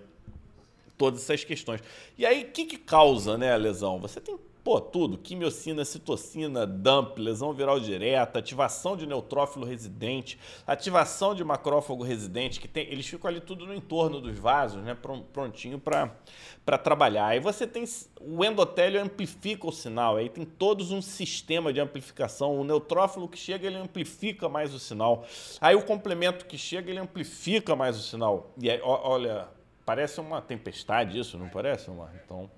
[0.99, 1.81] todas essas questões.
[2.19, 4.01] E aí, o que, que causa né, a lesão?
[4.01, 4.37] Você tem
[4.67, 12.03] Pô, tudo, quimiocina, citocina, dump, lesão viral direta, ativação de neutrófilo residente, ativação de macrófago
[12.03, 14.97] residente, que tem, eles ficam ali tudo no entorno dos vasos, né,
[15.33, 17.27] prontinho para trabalhar.
[17.27, 17.85] Aí você tem,
[18.21, 23.39] o endotélio amplifica o sinal, aí tem todos um sistema de amplificação, o neutrófilo que
[23.39, 25.25] chega, ele amplifica mais o sinal.
[25.61, 28.53] Aí o complemento que chega, ele amplifica mais o sinal.
[28.61, 29.47] E aí, olha,
[29.85, 32.13] parece uma tempestade isso, não parece, Omar?
[32.25, 32.51] Então...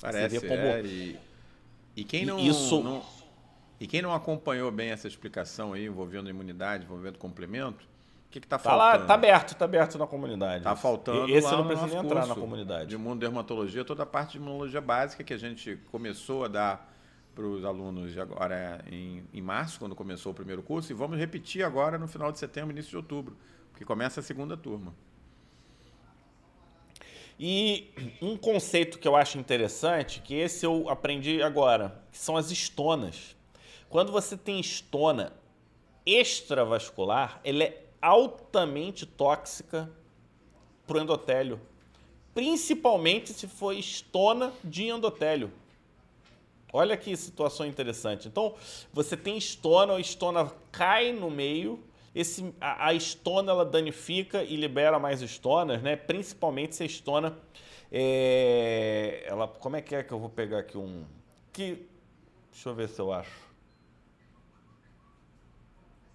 [0.00, 0.52] Parece, como...
[0.52, 1.18] é, e,
[1.96, 2.82] e quem não, Isso...
[2.82, 3.02] não...
[3.80, 7.82] E quem não acompanhou bem essa explicação aí, envolvendo imunidade, envolvendo complemento,
[8.28, 9.00] O que está Tá faltando?
[9.00, 10.62] lá, tá aberto, tá aberto na comunidade.
[10.62, 12.90] Tá faltando Esse lá eu não no nem entrar na comunidade.
[12.90, 16.92] De imunodermatologia, toda a parte de imunologia básica que a gente começou a dar
[17.34, 21.18] para os alunos de agora em, em março, quando começou o primeiro curso, e vamos
[21.18, 23.34] repetir agora no final de setembro, início de outubro,
[23.72, 24.92] porque começa a segunda turma.
[27.42, 32.50] E um conceito que eu acho interessante, que esse eu aprendi agora, que são as
[32.50, 33.34] estonas.
[33.88, 35.32] Quando você tem estona
[36.04, 39.90] extravascular, ela é altamente tóxica
[40.86, 41.58] para o endotélio.
[42.34, 45.50] Principalmente se for estona de endotélio.
[46.70, 48.28] Olha que situação interessante.
[48.28, 48.54] Então,
[48.92, 51.82] você tem estona, a estona cai no meio,
[52.14, 55.96] esse, a, a estona ela danifica e libera mais estonas, né?
[55.96, 57.38] Principalmente se a estona
[57.90, 61.04] é, ela, como é que é que eu vou pegar aqui um
[61.52, 61.86] que
[62.50, 63.50] deixa eu ver se eu acho.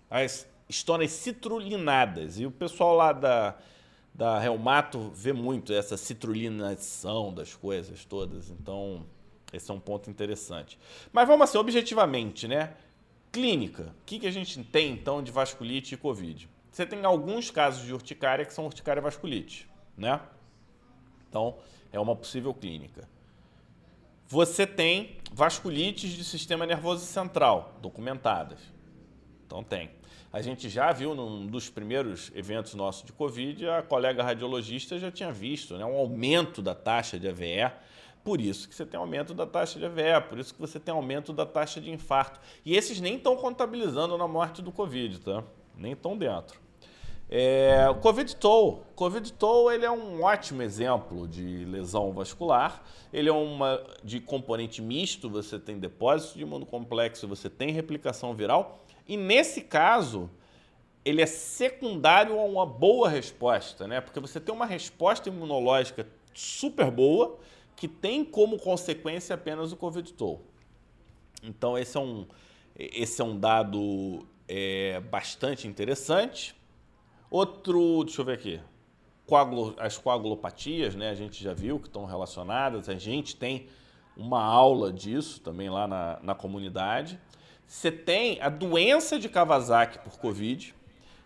[0.09, 3.57] As estonas citrulinadas e o pessoal lá da
[4.15, 9.05] da Reumato vê muito essa citrulinação das coisas todas, então
[9.51, 10.79] esse é um ponto interessante.
[11.11, 12.73] Mas vamos assim, objetivamente, né?
[13.35, 13.93] Clínica.
[14.01, 16.47] O que, que a gente tem, então, de vasculite e Covid?
[16.71, 19.67] Você tem alguns casos de urticária que são urticária vasculite,
[19.97, 20.21] né?
[21.27, 21.57] Então,
[21.91, 23.09] é uma possível clínica.
[24.25, 28.59] Você tem vasculites de sistema nervoso central, documentadas.
[29.45, 29.91] Então, tem.
[30.31, 35.11] A gente já viu num dos primeiros eventos nossos de Covid, a colega radiologista já
[35.11, 37.69] tinha visto né, um aumento da taxa de AVE
[38.25, 40.91] por isso que você tem aumento da taxa de AVE, por isso que você tem
[40.91, 42.39] aumento da taxa de infarto.
[42.65, 45.43] E esses nem estão contabilizando na morte do Covid, tá?
[45.77, 46.59] Nem estão dentro.
[47.29, 48.83] É, o Covid Toll.
[48.95, 52.83] Covid Toll ele é um ótimo exemplo de lesão vascular.
[53.13, 58.83] Ele é uma de componente misto, você tem depósito de imunocomplexo, você tem replicação viral.
[59.07, 60.31] E nesse caso,
[61.03, 64.01] ele é secundário a uma boa resposta, né?
[64.01, 67.37] Porque você tem uma resposta imunológica super boa
[67.75, 70.41] que tem como consequência apenas o Covid Toll.
[71.43, 72.25] Então esse é um,
[72.77, 76.55] esse é um dado é, bastante interessante.
[77.29, 78.61] Outro, deixa eu ver aqui,
[79.25, 83.67] Coagulo, as coagulopatias, né, a gente já viu que estão relacionadas, a gente tem
[84.15, 87.19] uma aula disso também lá na, na comunidade.
[87.67, 90.73] Você tem a doença de Kawasaki por Covid,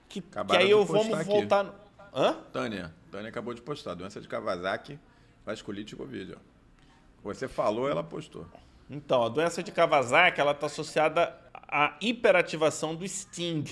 [0.07, 1.65] que, que aí eu vamos voltar...
[1.65, 1.73] No...
[2.15, 2.37] Hã?
[2.51, 4.97] Tânia, Tânia acabou de postar, doença de Kawasaki
[5.49, 6.35] vasculite e Covid.
[6.35, 6.37] Ó.
[7.23, 8.45] Você falou, ela postou.
[8.89, 13.65] Então, a doença de Kawasaki ela está associada à hiperativação do Sting.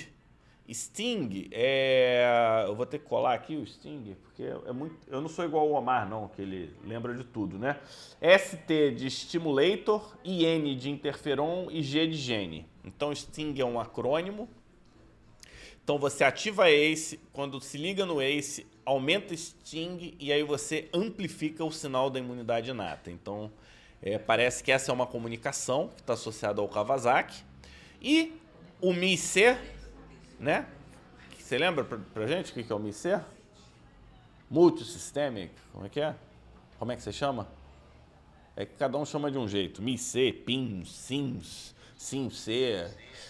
[0.70, 2.64] Sting é.
[2.66, 4.96] Eu vou ter que colar aqui o Sting, porque é muito.
[5.08, 7.80] Eu não sou igual o Omar, não, que ele lembra de tudo, né?
[8.20, 12.66] ST de stimulator, IN de interferon e G de gene.
[12.84, 14.48] Então, Sting é um acrônimo.
[15.82, 21.62] Então, você ativa ACE, quando se liga no ACE, aumenta Sting e aí você amplifica
[21.62, 23.10] o sinal da imunidade inata.
[23.10, 23.52] Então,
[24.00, 27.44] é, parece que essa é uma comunicação que está associada ao Kawasaki.
[28.00, 28.40] E
[28.80, 29.58] o MIC,
[30.40, 30.66] né?
[31.38, 33.20] Você lembra pra, pra gente o que é o MIC?
[34.50, 36.14] Multisystemic, como é que é?
[36.78, 37.46] Como é que você chama?
[38.56, 39.82] É que cada um chama de um jeito.
[39.82, 42.86] MIC, PIN, SIMS, SIMC.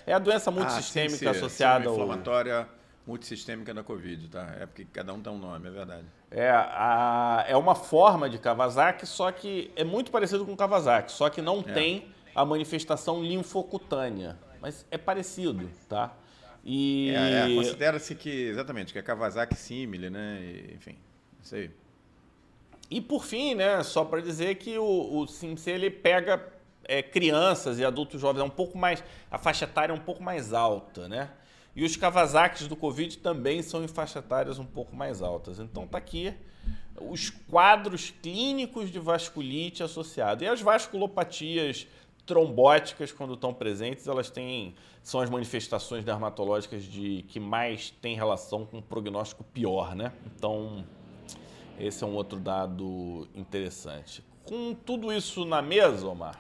[0.07, 1.95] É a doença multissistêmica ah, associada ao...
[1.95, 2.78] inflamatória
[3.09, 4.55] multissistêmica da Covid, tá?
[4.61, 6.05] É porque cada um tem um nome, é verdade.
[6.31, 11.31] É, a, é uma forma de Kawasaki, só que é muito parecido com Kawasaki, só
[11.31, 11.73] que não é.
[11.73, 16.15] tem a manifestação linfocutânea, mas é parecido, tá?
[16.63, 17.11] E...
[17.17, 20.39] É, é, considera-se que, exatamente, que é Kawasaki símile, né?
[20.43, 20.99] E, enfim,
[21.43, 21.71] isso aí.
[22.91, 25.27] E por fim, né, só para dizer que o, o
[25.67, 26.47] ele pega
[26.85, 30.23] é, crianças e adultos jovens, é um pouco mais, a faixa etária é um pouco
[30.23, 31.31] mais alta, né?
[31.79, 35.61] E os Kawasaki do Covid também são em faixa etárias um pouco mais altas.
[35.61, 36.35] Então tá aqui
[37.01, 40.43] os quadros clínicos de vasculite associado.
[40.43, 41.87] E as vasculopatias
[42.27, 44.75] trombóticas, quando estão presentes, elas têm
[45.05, 50.13] são as manifestações dermatológicas de que mais tem relação com um prognóstico pior, né?
[50.35, 50.85] Então,
[51.79, 54.25] esse é um outro dado interessante.
[54.45, 56.37] Com tudo isso na mesa, Omar,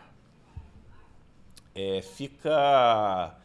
[1.76, 3.38] é, fica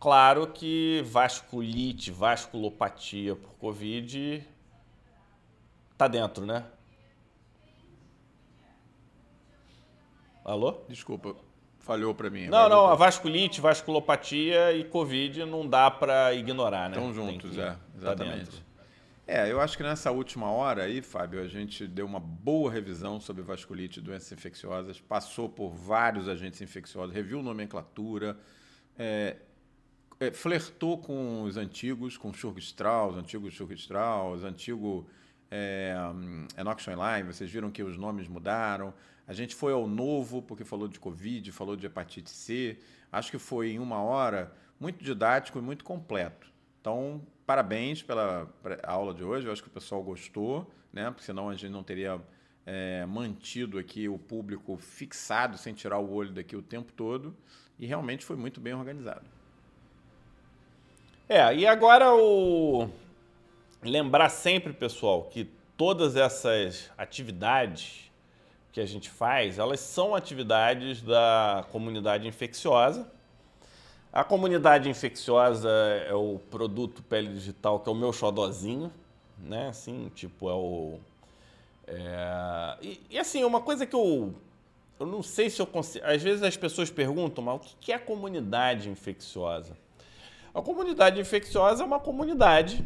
[0.00, 4.42] Claro que vasculite, vasculopatia por Covid
[5.98, 6.64] tá dentro, né?
[10.42, 10.80] Alô?
[10.88, 11.36] Desculpa,
[11.78, 12.46] falhou para mim.
[12.46, 16.96] Não, não, a vasculite, vasculopatia e Covid não dá para ignorar, né?
[16.96, 18.50] Estão juntos, é, exatamente.
[18.58, 18.82] Tá
[19.26, 23.20] é, eu acho que nessa última hora aí, Fábio, a gente deu uma boa revisão
[23.20, 28.38] sobre vasculite e doenças infecciosas, passou por vários agentes infecciosos, reviu nomenclatura,
[28.98, 29.36] é,
[30.20, 35.08] é, flertou com os antigos, com Schurgstraus, antigos Schurgstraus, antigo
[35.50, 35.94] é,
[36.58, 38.92] Enoch Schoenlein, vocês viram que os nomes mudaram.
[39.26, 42.78] A gente foi ao novo, porque falou de Covid, falou de hepatite C.
[43.10, 46.52] Acho que foi em uma hora muito didático e muito completo.
[46.80, 48.52] Então, parabéns pela
[48.82, 49.46] aula de hoje.
[49.46, 51.10] Eu acho que o pessoal gostou, né?
[51.10, 52.20] Porque senão a gente não teria
[52.66, 57.34] é, mantido aqui o público fixado, sem tirar o olho daqui o tempo todo.
[57.78, 59.39] E realmente foi muito bem organizado.
[61.32, 62.88] É, e agora o.
[63.84, 65.44] Lembrar sempre, pessoal, que
[65.76, 68.10] todas essas atividades
[68.72, 73.08] que a gente faz, elas são atividades da comunidade infecciosa.
[74.12, 75.70] A comunidade infecciosa
[76.04, 78.92] é o produto pele digital, que é o meu xodozinho,
[79.38, 79.68] né?
[79.68, 80.98] Assim, tipo, é o.
[81.86, 82.76] É...
[82.82, 84.34] E, e, assim, uma coisa que eu.
[84.98, 86.04] Eu não sei se eu consigo.
[86.04, 89.76] Às vezes as pessoas perguntam, mas o que é comunidade infecciosa?
[90.52, 92.84] A comunidade infecciosa é uma comunidade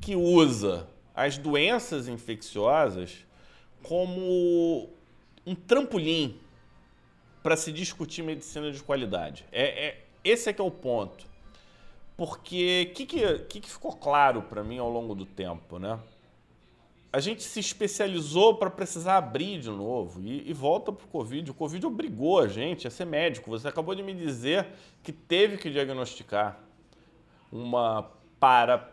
[0.00, 3.24] que usa as doenças infecciosas
[3.82, 4.88] como
[5.46, 6.40] um trampolim
[7.42, 9.44] para se discutir medicina de qualidade.
[9.52, 11.26] É, é, esse é que é o ponto.
[12.16, 15.98] Porque o que, que, que, ficou claro para mim ao longo do tempo, né?
[17.12, 21.50] A gente se especializou para precisar abrir de novo e, e volta para o Covid.
[21.50, 23.50] O Covid obrigou a gente a ser médico.
[23.50, 24.66] Você acabou de me dizer
[25.02, 26.58] que teve que diagnosticar
[27.54, 28.92] uma para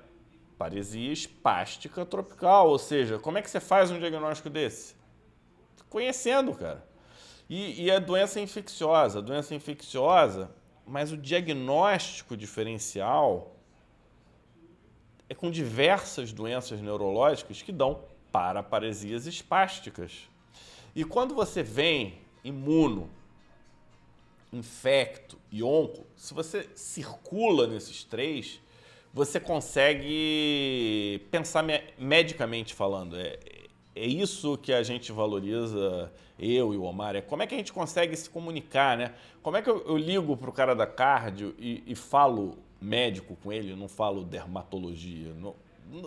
[0.56, 2.70] paresia espástica tropical.
[2.70, 4.96] Ou seja, como é que você faz um diagnóstico desse?
[5.90, 6.88] Conhecendo, cara.
[7.50, 9.18] E, e a doença infecciosa.
[9.18, 10.52] A doença infecciosa,
[10.86, 13.56] mas o diagnóstico diferencial
[15.28, 20.30] é com diversas doenças neurológicas que dão paraparesias espásticas.
[20.96, 23.10] E quando você vem imuno,
[24.54, 28.62] infecto e onco, se você circula nesses três,
[29.14, 33.20] você consegue pensar me medicamente falando.
[33.20, 33.38] É,
[33.94, 37.58] é isso que a gente valoriza, eu e o Omar, é como é que a
[37.58, 39.14] gente consegue se comunicar, né?
[39.44, 43.36] Como é que eu, eu ligo para o cara da cardio e, e, falo médico
[43.44, 45.34] com ele, não falo dermatologia.
[45.34, 45.56] Não,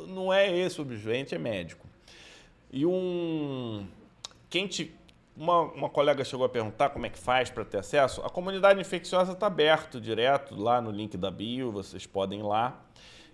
[0.07, 1.87] não é esse o objetivo, é médico.
[2.73, 3.87] E um...
[4.49, 4.95] Quem te,
[5.37, 8.23] uma, uma colega chegou a perguntar como é que faz para ter acesso.
[8.23, 12.81] A comunidade infecciosa está aberto direto lá no link da bio, vocês podem ir lá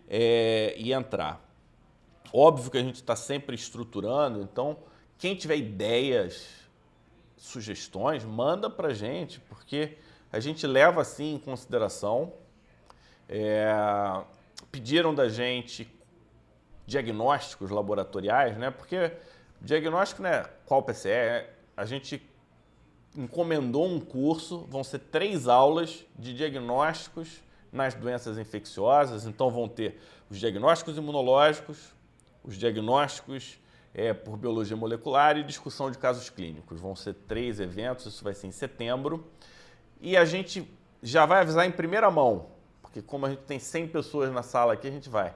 [0.08, 1.44] é, e entrar.
[2.32, 4.78] Óbvio que a gente está sempre estruturando, então
[5.18, 6.48] quem tiver ideias,
[7.36, 9.98] sugestões, manda para gente, porque
[10.32, 12.32] a gente leva assim em consideração.
[13.28, 13.68] É,
[14.72, 15.86] pediram da gente
[16.86, 18.70] diagnósticos laboratoriais, né?
[18.70, 19.12] Porque
[19.60, 20.44] diagnóstico, né?
[20.64, 21.59] Qual PCR?
[21.80, 22.22] A gente
[23.16, 29.24] encomendou um curso, vão ser três aulas de diagnósticos nas doenças infecciosas.
[29.24, 31.78] Então, vão ter os diagnósticos imunológicos,
[32.44, 33.58] os diagnósticos
[33.94, 36.78] é, por biologia molecular e discussão de casos clínicos.
[36.78, 39.26] Vão ser três eventos, isso vai ser em setembro.
[40.02, 40.70] E a gente
[41.02, 42.48] já vai avisar em primeira mão,
[42.82, 45.34] porque como a gente tem 100 pessoas na sala aqui, a gente vai.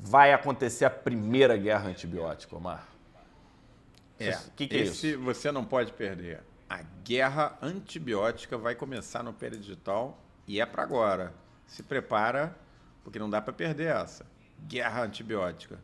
[0.00, 2.93] Vai acontecer a primeira guerra antibiótica, Omar.
[4.28, 5.20] É, que que é esse isso?
[5.20, 6.42] você não pode perder.
[6.68, 11.34] A guerra antibiótica vai começar no Digital e é para agora.
[11.66, 12.56] Se prepara,
[13.02, 14.26] porque não dá para perder essa.
[14.66, 15.78] Guerra antibiótica.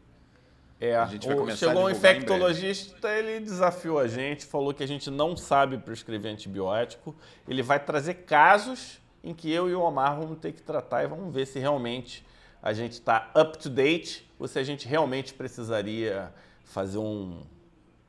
[0.80, 4.88] É, a gente vai o, chegou um infectologista, ele desafiou a gente, falou que a
[4.88, 7.14] gente não sabe prescrever antibiótico.
[7.46, 11.06] Ele vai trazer casos em que eu e o Omar vamos ter que tratar e
[11.06, 12.24] vamos ver se realmente
[12.62, 16.32] a gente está up to date ou se a gente realmente precisaria
[16.64, 17.42] fazer um,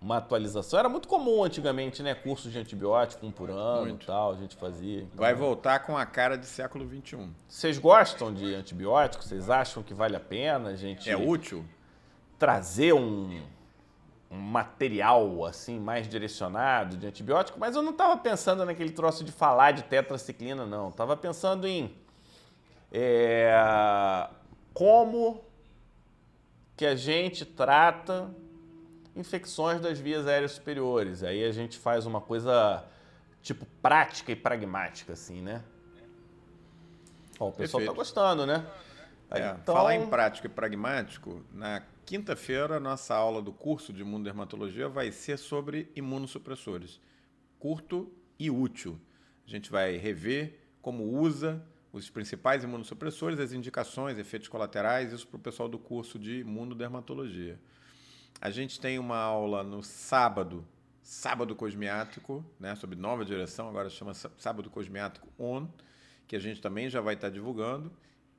[0.02, 0.80] uma atualização.
[0.80, 2.16] Era muito comum antigamente, né?
[2.16, 4.04] Cursos de antibiótico, um por ano muito.
[4.04, 5.04] e tal, a gente fazia.
[5.04, 5.18] Então...
[5.18, 7.30] Vai voltar com a cara de século XXI.
[7.48, 9.28] Vocês gostam de antibióticos?
[9.28, 11.08] Vocês acham que vale a pena a gente...
[11.08, 11.64] É útil?
[12.40, 13.44] Trazer um,
[14.32, 19.32] um material assim mais direcionado de antibiótico, mas eu não estava pensando naquele troço de
[19.32, 20.90] falar de tetraciclina, não.
[20.90, 21.96] Estava pensando em
[22.92, 24.28] é,
[24.74, 25.46] como
[26.76, 28.34] que a gente trata
[29.16, 31.24] infecções das vias aéreas superiores.
[31.24, 32.86] Aí a gente faz uma coisa
[33.42, 35.64] tipo prática e pragmática, assim, né?
[37.40, 38.66] Ó, o pessoal está gostando, né?
[39.32, 39.74] É, então...
[39.74, 45.38] Falar em prático e pragmático, na quinta-feira, nossa aula do curso de imunodermatologia vai ser
[45.38, 47.00] sobre imunossupressores.
[47.58, 49.00] Curto e útil.
[49.48, 51.64] A gente vai rever como usa
[51.94, 57.60] os principais imunossupressores, as indicações, efeitos colaterais, isso para o pessoal do curso de imunodermatologia.
[58.42, 60.66] A gente tem uma aula no sábado,
[61.04, 65.68] sábado cosmiático, né, sobre nova direção, agora chama sábado cosmiático on,
[66.28, 67.92] que a gente também já vai estar divulgando.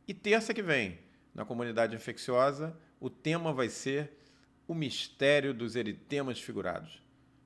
[0.09, 0.99] E terça que vem,
[1.33, 4.19] na comunidade infecciosa, o tema vai ser
[4.67, 7.01] o mistério dos eritemas figurados.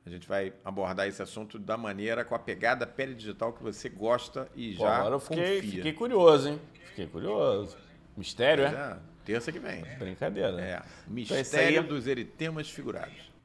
[0.06, 3.90] A gente vai abordar esse assunto da maneira, com a pegada pele digital que você
[3.90, 5.70] gosta e Pô, já agora eu fiquei, confia.
[5.72, 6.60] fiquei curioso, hein?
[6.86, 7.76] Fiquei curioso.
[8.16, 8.68] Mistério, é?
[8.68, 9.82] É, terça que vem.
[9.98, 10.60] Brincadeira.
[10.60, 13.35] É, Então, isso aí mistério é- dos eritemas figurados.